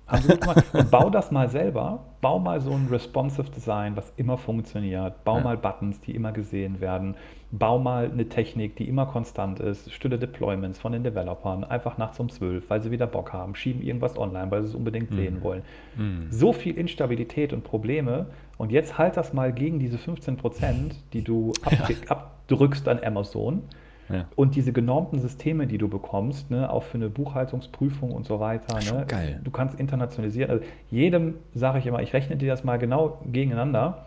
[0.07, 0.65] Haben sie gut gemacht.
[0.73, 5.37] Und bau das mal selber, bau mal so ein responsive Design, was immer funktioniert, bau
[5.37, 5.45] ja.
[5.45, 7.17] mal Buttons, die immer gesehen werden,
[7.59, 12.19] bau mal eine Technik, die immer konstant ist, stille Deployments von den Developern, einfach nachts
[12.19, 15.17] um 12, weil sie wieder Bock haben, schieben irgendwas online, weil sie es unbedingt mhm.
[15.17, 15.63] sehen wollen.
[15.97, 16.27] Mhm.
[16.31, 18.27] So viel Instabilität und Probleme
[18.59, 21.87] und jetzt halt das mal gegen diese 15 Prozent, die du ja.
[22.09, 23.63] abdrückst an Amazon.
[24.11, 24.27] Ja.
[24.37, 28.79] Und diese genormten Systeme, die du bekommst, ne, auch für eine Buchhaltungsprüfung und so weiter,
[28.93, 29.41] ne, geil.
[29.43, 30.51] du kannst internationalisieren.
[30.51, 34.05] Also jedem sage ich immer, ich rechne dir das mal genau gegeneinander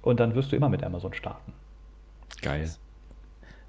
[0.00, 1.52] und dann wirst du immer mit Amazon starten.
[2.40, 2.70] Geil.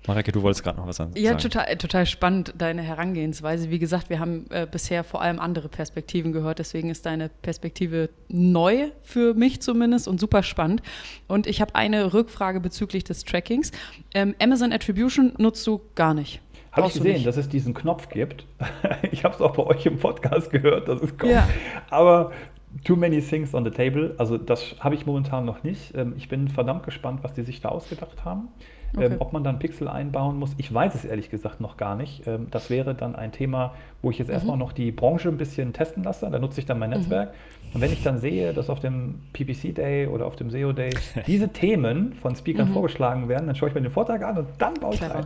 [0.08, 1.14] Mareke, du wolltest gerade noch was sagen.
[1.16, 3.70] Ja, total, total spannend, deine Herangehensweise.
[3.70, 8.10] Wie gesagt, wir haben äh, bisher vor allem andere Perspektiven gehört, deswegen ist deine Perspektive
[8.28, 10.82] neu für mich zumindest und super spannend.
[11.28, 13.72] Und ich habe eine Rückfrage bezüglich des Trackings.
[14.14, 16.42] Ähm, Amazon Attribution nutzt du gar nicht.
[16.72, 18.46] Habe ich gesehen, dass es diesen Knopf gibt.
[19.12, 21.32] ich habe es auch bei euch im Podcast gehört, dass es kommt.
[21.32, 21.48] Ja.
[21.90, 22.32] Aber
[22.84, 24.16] Too many things on the table.
[24.18, 25.96] Also das habe ich momentan noch nicht.
[25.96, 28.50] Ähm, ich bin verdammt gespannt, was die sich da ausgedacht haben.
[28.98, 29.16] Ähm, Okay.
[29.20, 32.26] ob man dann Pixel einbauen muss, ich weiß es ehrlich gesagt noch gar nicht.
[32.28, 35.74] Ähm, das wäre dann ein Thema, wo ich jetzt erstmal noch die Branche ein bisschen
[35.74, 36.30] testen lasse.
[36.32, 37.34] Da nutze ich dann mein Netzwerk.
[37.74, 40.92] Und wenn ich dann sehe, dass auf dem PPC Day oder auf dem SEO Day
[41.28, 44.76] diese Themen von Speakern vorgeschlagen werden, dann schaue ich mir den Vortrag an und dann
[44.76, 45.26] baue ich rein.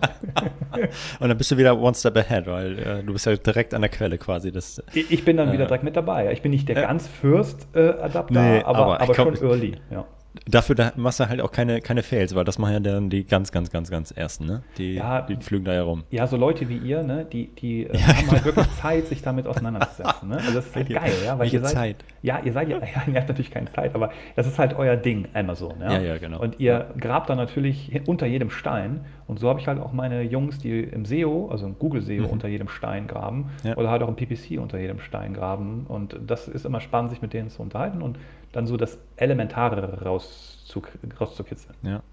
[1.20, 3.82] Und dann bist du wieder one step ahead, weil äh, du bist ja direkt an
[3.82, 4.51] der Quelle quasi.
[4.51, 5.68] Das, Ich ich bin dann wieder Äh.
[5.68, 6.32] direkt mit dabei.
[6.32, 9.76] Ich bin nicht der ganz First-Adapter, Nee, aber, aber aber, glaub, schon early.
[9.91, 10.05] Ja.
[10.47, 13.25] Dafür da machst du halt auch keine, keine Fails, weil das machen ja dann die
[13.25, 14.63] ganz, ganz, ganz, ganz Ersten, ne?
[14.77, 15.21] Die, Ja.
[15.21, 16.03] die fliegen da ja rum.
[16.11, 19.47] Ja, so Leute wie ihr, ne, die, die äh, haben halt wirklich Zeit, sich damit
[19.47, 20.30] auseinanderzusetzen.
[20.30, 20.38] Ne?
[20.38, 21.38] Also das ist halt geil, ja.
[21.39, 21.95] Weil ihr seid, Zeit?
[22.21, 24.95] Ja, ihr seid ja, ja, ihr habt natürlich keine Zeit, aber das ist halt euer
[24.95, 25.75] Ding, Amazon.
[25.82, 26.39] Ja, Ja, ja, genau.
[26.39, 29.01] Und ihr grabt da natürlich unter jedem Stein.
[29.27, 32.25] Und so habe ich halt auch meine Jungs, die im SEO, also im Google SEO,
[32.25, 33.69] unter jedem Stein graben Mhm.
[33.69, 33.77] Ja.
[33.77, 35.86] oder halt auch im PPC unter jedem Stein graben.
[35.88, 38.17] Und das ist immer spannend, sich mit denen zu unterhalten und
[38.51, 40.81] dann so das Elementare rauszu,
[41.19, 41.75] rauszukitzeln.
[41.81, 42.03] Ja.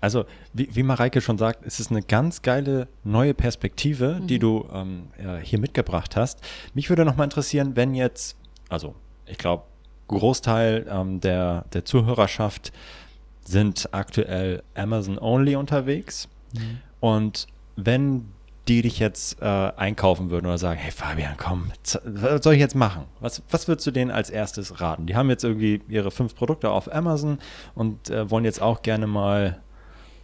[0.00, 4.68] Also, wie, wie Mareike schon sagt, es ist eine ganz geile neue Perspektive, die du
[4.72, 6.40] ähm, ja, hier mitgebracht hast.
[6.74, 8.36] Mich würde nochmal interessieren, wenn jetzt,
[8.68, 8.94] also
[9.26, 9.64] ich glaube,
[10.08, 12.72] Großteil ähm, der, der Zuhörerschaft
[13.42, 16.28] sind aktuell Amazon-only unterwegs.
[17.00, 18.28] Und wenn
[18.68, 21.72] die dich jetzt äh, einkaufen würden oder sagen, hey Fabian, komm,
[22.04, 23.04] was soll ich jetzt machen?
[23.20, 25.06] Was, was würdest du denen als erstes raten?
[25.06, 27.38] Die haben jetzt irgendwie ihre fünf Produkte auf Amazon
[27.74, 29.58] und äh, wollen jetzt auch gerne mal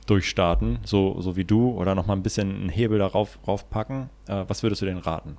[0.07, 4.11] durchstarten, so, so wie du, oder noch mal ein bisschen einen Hebel darauf raufpacken.
[4.29, 5.39] Äh, was würdest du denen raten?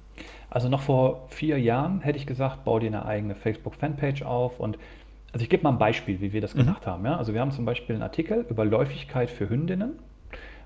[0.49, 4.77] Also noch vor vier Jahren hätte ich gesagt, bau dir eine eigene Facebook-Fanpage auf und
[5.33, 7.03] also ich gebe mal ein Beispiel, wie wir das gemacht haben.
[7.05, 7.17] Ja?
[7.17, 9.99] Also wir haben zum Beispiel einen Artikel über Läufigkeit für Hündinnen.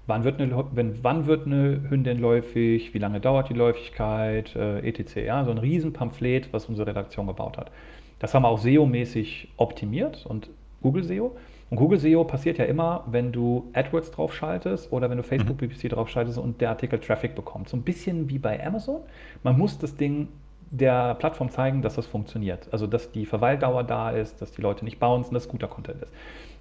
[0.09, 2.95] Wann wird, eine, wenn, wann wird eine Hündin läufig?
[2.95, 4.55] Wie lange dauert die Läufigkeit?
[4.55, 5.17] Äh, etc.
[5.17, 5.45] Ja?
[5.45, 7.69] So ein riesen Pamphlet, was unsere Redaktion gebaut hat.
[8.17, 10.49] Das haben wir auch SEO-mäßig optimiert und
[10.81, 11.35] Google SEO.
[11.69, 15.89] Und Google SEO passiert ja immer, wenn du AdWords draufschaltest oder wenn du Facebook PPC
[15.89, 17.69] draufschaltest und der Artikel Traffic bekommt.
[17.69, 19.01] So ein bisschen wie bei Amazon.
[19.43, 20.29] Man muss das Ding
[20.71, 22.67] der Plattform zeigen, dass das funktioniert.
[22.71, 26.13] Also, dass die Verweildauer da ist, dass die Leute nicht bouncen, dass guter Content ist.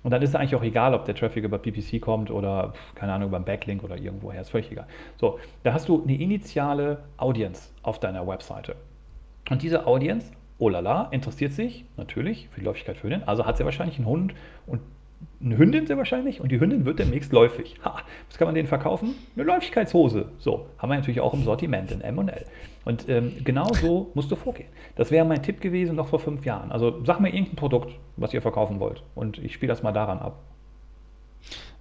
[0.03, 3.13] Und dann ist es eigentlich auch egal, ob der Traffic über PPC kommt oder, keine
[3.13, 4.41] Ahnung, über einen Backlink oder irgendwoher.
[4.41, 4.87] Ist völlig egal.
[5.17, 8.77] So, da hast du eine initiale Audience auf deiner Webseite.
[9.51, 13.25] Und diese Audience, oh la la, interessiert sich natürlich für die Läufigkeit für Hündin.
[13.27, 14.35] Also hat sie wahrscheinlich einen Hund
[14.67, 14.81] und
[15.41, 17.77] eine Hündin sehr wahrscheinlich und die Hündin wird demnächst läufig.
[17.85, 17.97] Ha,
[18.29, 19.15] was kann man denen verkaufen?
[19.35, 20.27] Eine Läufigkeitshose.
[20.39, 22.45] So, haben wir natürlich auch im Sortiment in M&L.
[22.89, 24.71] Und ähm, genau so musst du vorgehen.
[24.97, 26.73] Das wäre mein Tipp gewesen noch vor fünf Jahren.
[26.73, 30.21] Also sag mir irgendein Produkt, was ihr verkaufen wollt und ich spiele das mal daran
[30.21, 30.43] ab.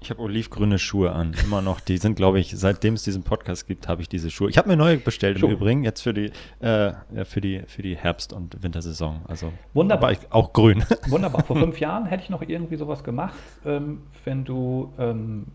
[0.02, 1.80] Ich habe olivgrüne Schuhe an, immer noch.
[1.80, 4.50] Die sind, glaube ich, seitdem es diesen Podcast gibt, habe ich diese Schuhe.
[4.50, 5.52] Ich habe mir neue bestellt Schuhe.
[5.52, 6.30] im Übrigen, jetzt für die,
[6.60, 6.92] äh,
[7.24, 9.22] für die, für die Herbst- und Wintersaison.
[9.30, 10.12] Also Wunderbar.
[10.12, 10.84] ich, auch grün.
[11.08, 11.46] Wunderbar.
[11.46, 13.34] Vor fünf Jahren hätte ich noch irgendwie sowas gemacht,
[13.66, 15.46] ähm, wenn du ähm,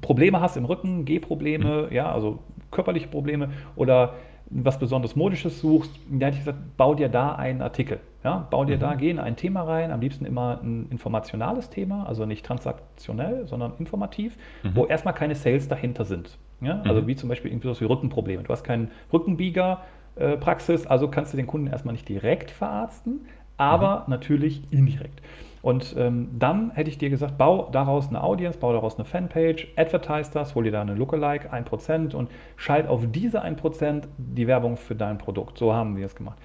[0.00, 4.14] Probleme hast im Rücken, Gehprobleme, ja, also körperliche Probleme oder
[4.48, 7.98] was besonders Modisches suchst, da hätte ich gesagt, bau dir da einen Artikel.
[8.22, 12.06] Ja, bau dir da, geh in ein Thema rein, am liebsten immer ein informationales Thema,
[12.06, 14.36] also nicht transaktionell, sondern informativ,
[14.74, 16.38] wo erstmal keine Sales dahinter sind.
[16.60, 18.42] Ja, also wie zum Beispiel irgendwie sowas wie Rückenprobleme.
[18.42, 19.82] Du hast keinen Rückenbieger,
[20.16, 23.26] äh, Praxis, also kannst du den Kunden erstmal nicht direkt verarzten,
[23.58, 25.20] aber natürlich indirekt.
[25.66, 29.66] Und ähm, dann hätte ich dir gesagt, bau daraus eine Audience, bau daraus eine Fanpage,
[29.74, 34.76] advertise das, hol dir da eine Lookalike, 1% und schalt auf diese 1% die Werbung
[34.76, 35.58] für dein Produkt.
[35.58, 36.38] So haben wir es gemacht.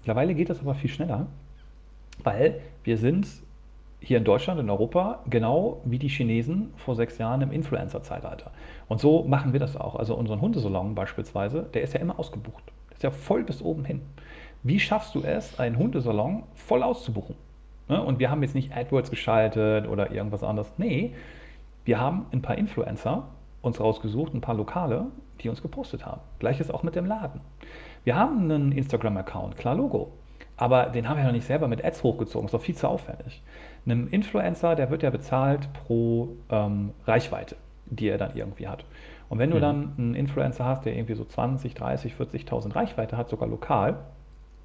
[0.00, 1.28] Mittlerweile geht das aber viel schneller,
[2.22, 3.26] weil wir sind
[4.00, 8.50] hier in Deutschland, in Europa, genau wie die Chinesen vor sechs Jahren im Influencer-Zeitalter.
[8.86, 9.96] Und so machen wir das auch.
[9.96, 12.64] Also unseren Hundesalon beispielsweise, der ist ja immer ausgebucht.
[12.90, 14.02] Der ist ja voll bis oben hin.
[14.62, 17.47] Wie schaffst du es, einen Hundesalon voll auszubuchen?
[17.88, 18.02] Ne?
[18.02, 20.72] Und wir haben jetzt nicht AdWords geschaltet oder irgendwas anderes.
[20.78, 21.14] Nee,
[21.84, 23.28] wir haben ein paar Influencer
[23.62, 25.06] uns rausgesucht, ein paar Lokale,
[25.40, 26.20] die uns gepostet haben.
[26.38, 27.40] Gleiches auch mit dem Laden.
[28.04, 30.12] Wir haben einen Instagram-Account, klar Logo.
[30.56, 32.46] Aber den haben wir noch nicht selber mit Ads hochgezogen.
[32.46, 33.42] Ist doch viel zu aufwendig.
[33.86, 38.84] Einem Influencer, der wird ja bezahlt pro ähm, Reichweite, die er dann irgendwie hat.
[39.28, 43.28] Und wenn du dann einen Influencer hast, der irgendwie so 20, 30, 40.000 Reichweite hat,
[43.28, 43.98] sogar lokal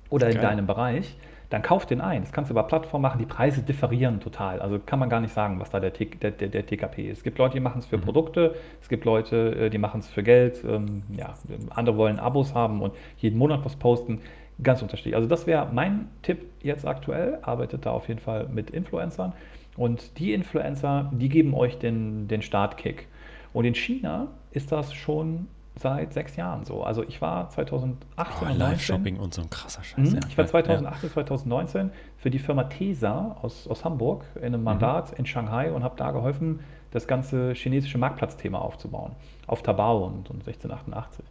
[0.09, 1.15] oder in deinem Bereich,
[1.53, 2.23] dann kauf den ein.
[2.23, 3.19] Das kannst du über Plattformen machen.
[3.19, 4.59] Die Preise differieren total.
[4.59, 7.19] Also kann man gar nicht sagen, was da der, T- der, der, der TKP ist.
[7.19, 8.55] Es gibt Leute, die machen es für Produkte.
[8.81, 10.63] Es gibt Leute, äh, die machen es für Geld.
[10.67, 11.35] Ähm, ja,
[11.69, 14.19] andere wollen Abos haben und jeden Monat was posten.
[14.63, 15.15] Ganz unterschiedlich.
[15.15, 17.37] Also das wäre mein Tipp jetzt aktuell.
[17.43, 19.33] Arbeitet da auf jeden Fall mit Influencern.
[19.77, 23.07] Und die Influencer, die geben euch den, den Startkick.
[23.53, 26.83] Und in China ist das schon seit sechs Jahren so.
[26.83, 30.11] Also ich war 2018 Oh, und 19 Live-Shopping und so ein krasser Scheiß.
[30.11, 30.15] Mhm.
[30.15, 30.21] ja.
[30.27, 35.13] Ich war Ja, 2018, 2019 für die Firma TESA aus, aus Hamburg in einem Mandat
[35.13, 36.59] in Shanghai und habe da geholfen,
[36.91, 39.13] das ganze chinesische Marktplatzthema aufzubauen.
[39.47, 41.25] Auf Tabao und, und 1688.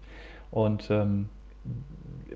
[0.51, 1.29] Und ähm,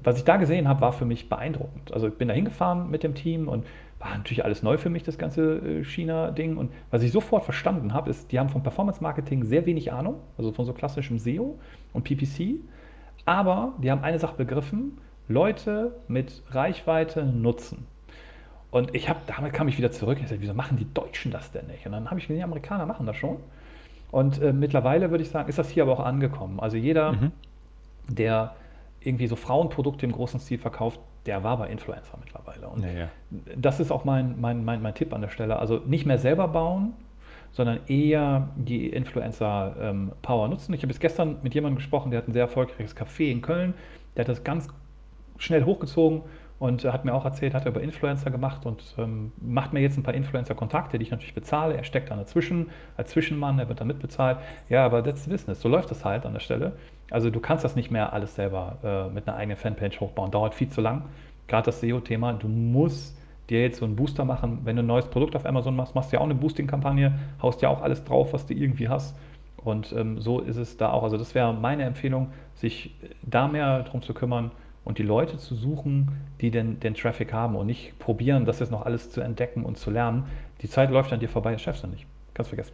[0.03, 1.93] was ich da gesehen habe, war für mich beeindruckend.
[1.93, 3.67] Also ich bin da hingefahren mit dem Team und
[3.99, 6.57] war natürlich alles neu für mich, das ganze äh, China-Ding.
[6.57, 10.53] Und was ich sofort verstanden habe, ist, die haben vom Performance-Marketing sehr wenig Ahnung, also
[10.53, 11.59] von so klassischem SEO
[11.97, 12.61] und PPC.
[13.25, 17.87] Aber die haben eine Sache begriffen, Leute mit Reichweite nutzen.
[18.71, 20.19] Und ich habe, damit kam ich wieder zurück.
[20.21, 21.87] Ich sagte, wieso machen die Deutschen das denn nicht?
[21.87, 23.39] Und dann habe ich gesehen, die Amerikaner machen das schon.
[24.13, 26.61] Und äh, mittlerweile würde ich sagen, ist das hier aber auch angekommen.
[26.61, 27.33] Also jeder, Mhm.
[28.09, 28.55] der
[29.01, 32.69] irgendwie so Frauenprodukte im großen Stil verkauft, der war bei Influencer mittlerweile.
[32.69, 33.09] Und Ja, ja.
[33.57, 35.59] das ist auch mein, mein, mein, mein Tipp an der Stelle.
[35.59, 36.93] Also nicht mehr selber bauen,
[37.57, 40.75] sondern eher die Influencer-Power nutzen.
[40.75, 43.73] Ich habe jetzt gestern mit jemandem gesprochen, der hat ein sehr erfolgreiches Café in Köln.
[44.15, 44.69] Der hat das ganz
[45.39, 46.21] schnell hochgezogen
[46.59, 49.97] und hat mir auch erzählt, hat er über Influencer gemacht und ähm, macht mir jetzt
[49.97, 51.75] ein paar Influencer-Kontakte, die ich natürlich bezahle.
[51.75, 54.37] Er steckt da dazwischen als Zwischenmann, er wird da mitbezahlt.
[54.69, 55.63] Ja, aber that's business.
[55.63, 56.73] So läuft das halt an der Stelle.
[57.11, 60.31] Also du kannst das nicht mehr alles selber äh, mit einer eigenen Fanpage hochbauen.
[60.31, 61.05] Dauert viel zu lang.
[61.47, 62.35] Gerade das SEO-Thema.
[62.35, 63.17] Du musst
[63.51, 64.61] dir jetzt so einen Booster machen.
[64.65, 67.63] Wenn du ein neues Produkt auf Amazon machst, machst du ja auch eine Boosting-Kampagne, haust
[67.63, 69.17] ja auch alles drauf, was du irgendwie hast.
[69.57, 71.03] Und ähm, so ist es da auch.
[71.03, 74.51] Also das wäre meine Empfehlung, sich da mehr drum zu kümmern
[74.85, 78.71] und die Leute zu suchen, die den, den Traffic haben und nicht probieren, das jetzt
[78.71, 80.25] noch alles zu entdecken und zu lernen.
[80.63, 82.07] Die Zeit läuft an dir vorbei, das schaffst du nicht.
[82.35, 82.73] Ganz vergessen.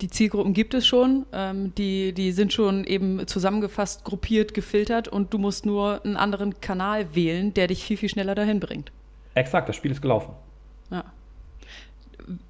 [0.00, 5.34] Die Zielgruppen gibt es schon, ähm, die, die sind schon eben zusammengefasst, gruppiert, gefiltert und
[5.34, 8.90] du musst nur einen anderen Kanal wählen, der dich viel, viel schneller dahin bringt.
[9.34, 10.34] Exakt, das Spiel ist gelaufen.
[10.90, 11.04] Ja.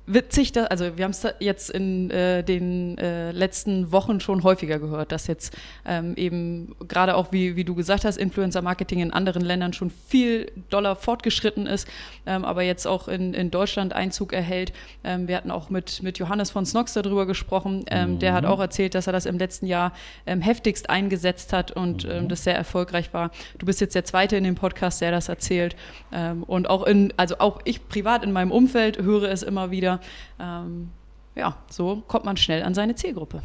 [0.07, 4.81] Witzig, da, also wir haben es jetzt in äh, den äh, letzten Wochen schon häufiger
[4.81, 9.43] gehört, dass jetzt ähm, eben gerade auch, wie, wie du gesagt hast, Influencer-Marketing in anderen
[9.43, 11.87] Ländern schon viel doller fortgeschritten ist,
[12.27, 14.73] ähm, aber jetzt auch in, in Deutschland Einzug erhält.
[15.05, 17.85] Ähm, wir hatten auch mit, mit Johannes von Snox darüber gesprochen.
[17.89, 19.93] Ähm, Der hat auch erzählt, dass er das im letzten Jahr
[20.27, 23.31] ähm, heftigst eingesetzt hat und ähm, das sehr erfolgreich war.
[23.59, 25.77] Du bist jetzt der Zweite in dem Podcast, der das erzählt.
[26.13, 30.00] Ähm, und auch in, also auch ich privat in meinem Umfeld höre es immer wieder.
[30.39, 30.91] Ähm,
[31.35, 33.43] ja, so kommt man schnell an seine Zielgruppe.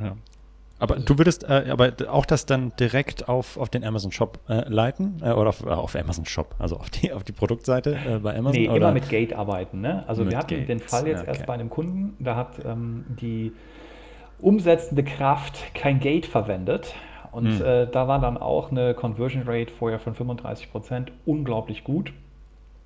[0.00, 0.16] Ja.
[0.80, 4.66] Aber du würdest äh, aber auch das dann direkt auf, auf den Amazon Shop äh,
[4.66, 8.18] leiten äh, oder auf, äh, auf Amazon Shop, also auf die, auf die Produktseite äh,
[8.18, 8.62] bei Amazon?
[8.62, 8.76] Nee, oder?
[8.76, 9.82] immer mit Gate arbeiten.
[9.82, 10.04] Ne?
[10.06, 11.46] Also Mit wir hatten den Gates, Fall jetzt erst okay.
[11.46, 13.52] bei einem Kunden, da hat ähm, die
[14.40, 16.94] umsetzende Kraft kein Gate verwendet.
[17.30, 17.62] Und Hm.
[17.62, 22.14] äh, da war dann auch eine Conversion Rate vorher von 35 Prozent unglaublich gut.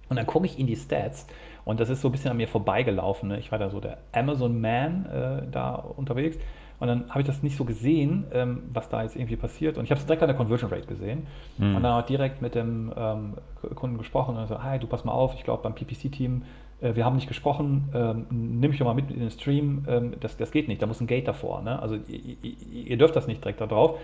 [0.08, 1.26] Und dann gucke ich in die Stats
[1.64, 3.28] und das ist so ein bisschen an mir vorbeigelaufen.
[3.28, 3.38] Ne?
[3.38, 6.38] Ich war da so der Amazon Man äh, da unterwegs
[6.80, 9.78] und dann habe ich das nicht so gesehen, ähm, was da jetzt irgendwie passiert.
[9.78, 11.26] Und ich habe es direkt an der Conversion Rate gesehen
[11.58, 13.34] und dann auch direkt mit dem ähm,
[13.74, 16.42] Kunden gesprochen und so, hi, du pass mal auf, ich glaube beim PPC-Team,
[16.80, 20.14] äh, wir haben nicht gesprochen, ähm, nimm mich doch mal mit in den Stream, ähm,
[20.20, 21.62] das, das geht nicht, da muss ein Gate davor.
[21.62, 21.80] Ne?
[21.80, 23.98] Also ihr, ihr, ihr dürft das nicht direkt da drauf.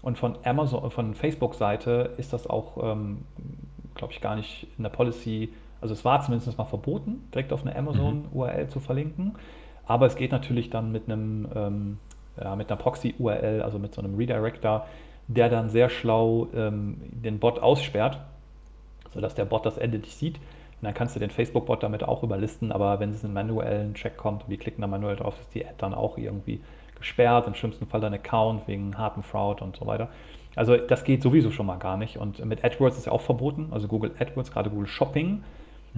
[0.00, 3.18] Und von Amazon, von Facebook-Seite ist das auch, ähm,
[3.94, 5.52] glaube ich, gar nicht in der Policy,
[5.82, 9.34] also es war zumindest mal verboten, direkt auf eine Amazon-URL zu verlinken.
[9.84, 11.98] Aber es geht natürlich dann mit einem, ähm,
[12.40, 14.86] ja, mit einer Proxy-URL, also mit so einem Redirector,
[15.26, 18.18] der dann sehr schlau ähm, den Bot aussperrt,
[19.12, 20.36] sodass der Bot das Ende nicht sieht.
[20.36, 23.94] Und dann kannst du den Facebook-Bot damit auch überlisten, aber wenn es in einen manuellen
[23.94, 26.60] Check kommt und die klicken da manuell drauf, ist die Ad dann auch irgendwie
[26.96, 30.08] gesperrt, im schlimmsten Fall dein Account wegen harten Fraud und so weiter.
[30.54, 32.18] Also das geht sowieso schon mal gar nicht.
[32.18, 35.42] Und mit AdWords ist ja auch verboten, also Google AdWords, gerade Google Shopping,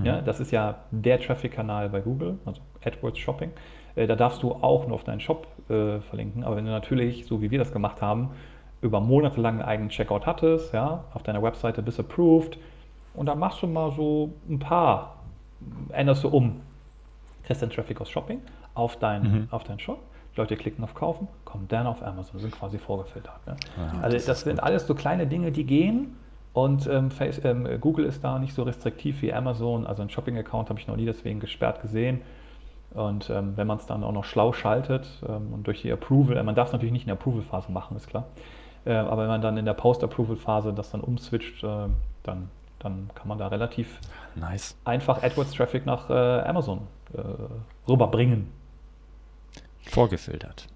[0.03, 3.51] ja, das ist ja der Traffic-Kanal bei Google, also AdWords Shopping.
[3.95, 7.27] Äh, da darfst du auch nur auf deinen Shop äh, verlinken, aber wenn du natürlich,
[7.27, 8.31] so wie wir das gemacht haben,
[8.81, 12.59] über Monate lang einen eigenen Checkout hattest, ja, auf deiner Webseite bist approved
[13.15, 15.17] und dann machst du mal so ein paar,
[15.91, 16.61] änderst du um,
[17.45, 18.41] kriegst den Traffic aus Shopping
[18.75, 20.01] auf deinen auf deinen Shop.
[20.35, 23.47] Die Leute klicken auf Kaufen, kommen dann auf Amazon, sind quasi vorgefiltert.
[23.47, 23.57] Ne?
[24.03, 26.17] also das, sind alles so kleine Dinge, die gehen.
[26.55, 29.87] Und ähm, Face, ähm, Google ist da nicht so restriktiv wie Amazon.
[29.87, 32.23] Also einen Shopping-Account habe ich noch nie deswegen gesperrt gesehen.
[32.95, 36.37] Und ähm, wenn man es dann auch noch schlau schaltet ähm, und durch die Approval,
[36.37, 38.27] äh, man darf es natürlich nicht in der Approval-Phase machen, ist klar.
[38.85, 41.89] Äh, aber wenn man dann in der Post-Approval-Phase das dann umswitcht, äh,
[42.23, 42.49] dann,
[42.79, 43.99] dann kann man da relativ
[44.37, 44.77] Nice.
[44.85, 46.83] einfach AdWords-Traffic nach äh, Amazon
[47.15, 47.21] äh,
[47.91, 48.47] rüberbringen.
[49.87, 50.69] Vorgefiltert.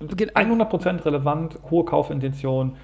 [0.00, 2.76] 100% relevant, hohe Kaufintention,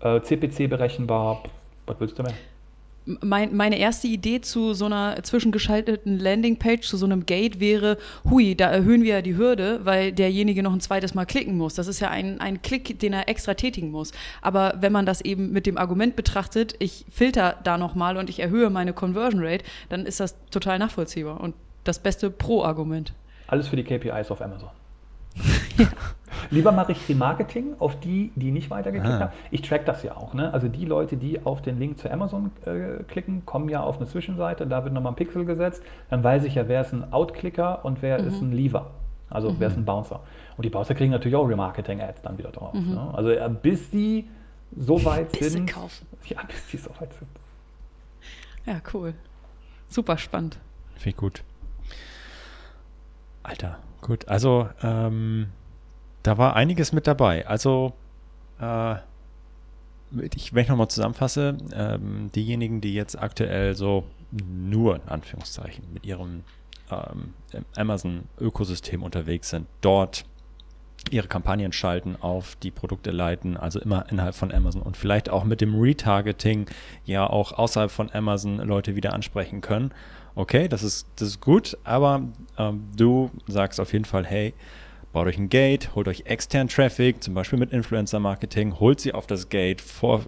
[0.00, 1.42] äh, CPC berechenbar.
[1.86, 2.34] Was willst du mehr?
[3.06, 8.54] mein, meine erste Idee zu so einer zwischengeschalteten Landingpage, zu so einem Gate wäre, hui,
[8.54, 11.74] da erhöhen wir ja die Hürde, weil derjenige noch ein zweites Mal klicken muss.
[11.74, 14.12] Das ist ja ein, ein Klick, den er extra tätigen muss.
[14.40, 18.40] Aber wenn man das eben mit dem Argument betrachtet, ich filter da nochmal und ich
[18.40, 21.54] erhöhe meine Conversion Rate, dann ist das total nachvollziehbar und
[21.84, 23.12] das beste Pro-Argument.
[23.46, 24.70] Alles für die KPIs auf Amazon.
[25.76, 25.86] ja.
[26.50, 29.20] Lieber mache ich Remarketing auf die, die nicht weitergeklickt ah.
[29.20, 29.32] haben.
[29.50, 30.34] Ich track das ja auch.
[30.34, 30.52] Ne?
[30.52, 34.06] Also die Leute, die auf den Link zu Amazon äh, klicken, kommen ja auf eine
[34.06, 34.66] Zwischenseite.
[34.66, 35.82] Da wird nochmal ein Pixel gesetzt.
[36.10, 38.28] Dann weiß ich ja, wer ist ein Outklicker und wer mhm.
[38.28, 38.90] ist ein Lever.
[39.30, 39.56] Also mhm.
[39.58, 40.20] wer ist ein Bouncer.
[40.56, 42.74] Und die Bouncer kriegen natürlich auch Remarketing-Ads dann wieder drauf.
[42.74, 42.94] Mhm.
[42.94, 43.10] Ne?
[43.14, 44.28] Also äh, bis die
[44.76, 45.66] so weit bis sind.
[45.66, 46.06] kaufen.
[46.26, 47.28] Ja, bis die so weit sind.
[48.64, 49.12] Ja, cool.
[49.88, 50.58] Super spannend.
[50.94, 51.42] Finde ich gut.
[53.42, 54.28] Alter, gut.
[54.28, 55.48] Also, ähm,
[56.22, 57.46] da war einiges mit dabei.
[57.46, 57.92] Also,
[58.60, 58.96] äh,
[60.36, 66.06] ich, wenn ich nochmal zusammenfasse, ähm, diejenigen, die jetzt aktuell so nur in Anführungszeichen mit
[66.06, 66.44] ihrem
[66.90, 67.34] ähm,
[67.76, 70.24] Amazon-Ökosystem unterwegs sind, dort
[71.10, 75.44] ihre Kampagnen schalten, auf die Produkte leiten, also immer innerhalb von Amazon und vielleicht auch
[75.44, 76.66] mit dem Retargeting
[77.04, 79.92] ja auch außerhalb von Amazon Leute wieder ansprechen können.
[80.34, 82.22] Okay, das ist, das ist gut, aber
[82.58, 84.52] ähm, du sagst auf jeden Fall, hey,
[85.12, 89.26] baut euch ein Gate, holt euch extern Traffic, zum Beispiel mit Influencer-Marketing, holt sie auf
[89.28, 90.24] das Gate, vor,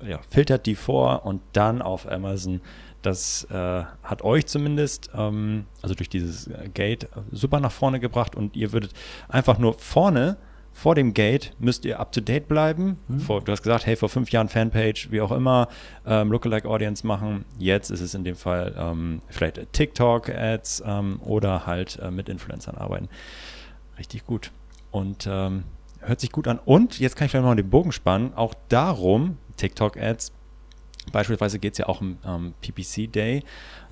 [0.00, 2.60] äh, ja, filtert die vor und dann auf Amazon.
[3.02, 8.56] Das äh, hat euch zumindest, ähm, also durch dieses Gate, super nach vorne gebracht und
[8.56, 8.92] ihr würdet
[9.28, 10.36] einfach nur vorne
[10.72, 12.98] vor dem Gate müsst ihr up to date bleiben.
[13.08, 13.20] Mhm.
[13.20, 15.68] Vor, du hast gesagt, hey, vor fünf Jahren Fanpage, wie auch immer,
[16.06, 17.44] ähm, Lookalike Audience machen.
[17.58, 22.76] Jetzt ist es in dem Fall ähm, vielleicht TikTok-Ads ähm, oder halt äh, mit Influencern
[22.76, 23.08] arbeiten.
[23.98, 24.50] Richtig gut.
[24.90, 25.64] Und ähm,
[26.00, 26.58] hört sich gut an.
[26.64, 28.34] Und jetzt kann ich vielleicht mal den Bogen spannen.
[28.34, 30.32] Auch darum, TikTok-Ads,
[31.10, 33.42] beispielsweise geht es ja auch um ähm, PPC Day.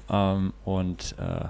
[0.08, 1.46] Ähm, und äh,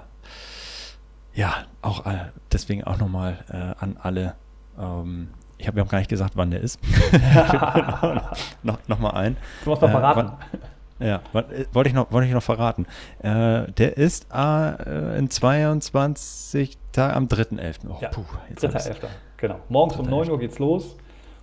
[1.33, 4.35] ja, auch äh, deswegen auch nochmal äh, an alle.
[4.79, 6.79] Ähm, ich habe ja auch gar nicht gesagt, wann der ist.
[8.63, 9.37] noch, noch mal ein.
[9.63, 10.31] Du hast doch verraten.
[10.51, 10.61] Wann,
[11.01, 12.85] ja, äh, wollte ich noch, wollte ich noch verraten.
[13.19, 17.77] Äh, der ist äh, in 22 Tagen am 3.11.
[17.89, 18.95] Oh, ja, 3.11.
[19.37, 19.59] Genau.
[19.69, 20.95] Morgens um 9 Uhr geht's los.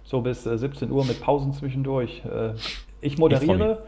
[0.05, 2.23] So bis äh, 17 Uhr mit Pausen zwischendurch.
[2.25, 2.55] Äh,
[3.01, 3.83] ich moderiere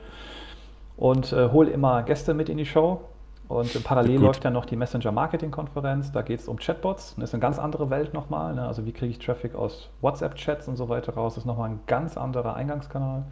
[1.00, 3.00] und äh, hole immer Gäste mit in die Show.
[3.48, 6.12] Und parallel läuft ja noch die Messenger-Marketing-Konferenz.
[6.12, 7.16] Da geht es um Chatbots.
[7.16, 8.54] Das ist eine ganz andere Welt nochmal.
[8.54, 8.64] Ne?
[8.64, 11.34] Also wie kriege ich Traffic aus WhatsApp-Chats und so weiter raus.
[11.34, 13.24] Das ist nochmal ein ganz anderer Eingangskanal.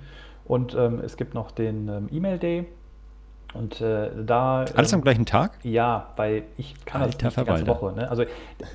[0.45, 2.67] Und ähm, es gibt noch den ähm, E-Mail-Day.
[3.55, 4.65] Und äh, da.
[4.75, 5.59] Alles am gleichen Tag?
[5.63, 7.93] Ja, weil ich kann Alter, das nicht die ganze Woche.
[7.93, 8.11] Ne?
[8.11, 8.25] Also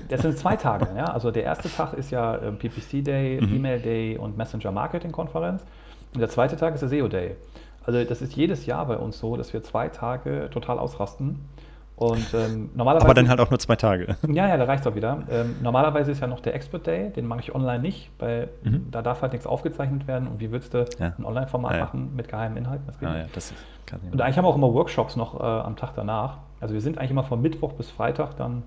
[0.08, 0.86] das sind zwei Tage.
[0.96, 1.06] ja?
[1.06, 3.56] Also der erste Tag ist ja äh, PPC Day, mhm.
[3.56, 5.64] E-Mail Day und Messenger Marketing Konferenz.
[6.14, 7.36] Und der zweite Tag ist der SEO Day.
[7.86, 11.40] Also das ist jedes Jahr bei uns so, dass wir zwei Tage total ausrasten.
[11.96, 13.06] Und ähm, normalerweise.
[13.06, 14.16] Aber dann halt auch nur zwei Tage.
[14.26, 15.22] Ja, ja, da reicht es auch wieder.
[15.30, 18.88] Ähm, normalerweise ist ja noch der Expert Day, den mache ich online nicht, weil mhm.
[18.90, 20.26] da darf halt nichts aufgezeichnet werden.
[20.26, 21.12] Und wie würdest du ja.
[21.16, 21.84] ein Online-Format ja, ja.
[21.84, 22.84] machen mit geheimen Inhalten?
[22.86, 23.52] Das geht ah, ja, das
[23.86, 26.38] kann und eigentlich haben wir auch immer Workshops noch äh, am Tag danach.
[26.60, 28.64] Also wir sind eigentlich immer von Mittwoch bis Freitag dann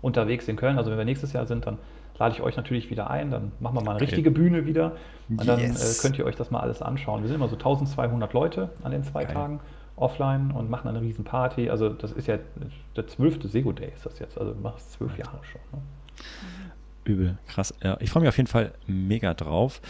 [0.00, 0.78] unterwegs in Köln.
[0.78, 1.76] Also wenn wir nächstes Jahr sind, dann
[2.18, 3.30] lade ich euch natürlich wieder ein.
[3.30, 4.06] Dann machen wir mal eine okay.
[4.06, 4.92] richtige Bühne wieder.
[5.28, 5.98] Und dann yes.
[5.98, 7.22] äh, könnt ihr euch das mal alles anschauen.
[7.22, 9.32] Wir sind immer so 1200 Leute an den zwei okay.
[9.32, 9.60] Tagen
[9.96, 11.70] offline und machen eine riesen Party.
[11.70, 12.38] Also das ist ja
[12.96, 14.38] der zwölfte Sego Day ist das jetzt.
[14.38, 15.60] Also du machst zwölf Jahre schon.
[15.72, 15.82] Ne?
[17.04, 17.74] Übel, krass.
[17.82, 19.80] Ja, ich freue mich auf jeden Fall mega drauf.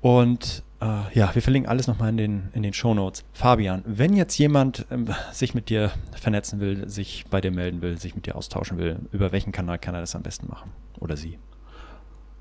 [0.00, 3.24] Und äh, ja, wir verlinken alles nochmal in den, in den Show Notes.
[3.32, 7.98] Fabian, wenn jetzt jemand ähm, sich mit dir vernetzen will, sich bei dir melden will,
[7.98, 10.72] sich mit dir austauschen will, über welchen Kanal kann er das am besten machen?
[11.02, 11.38] Oder sie?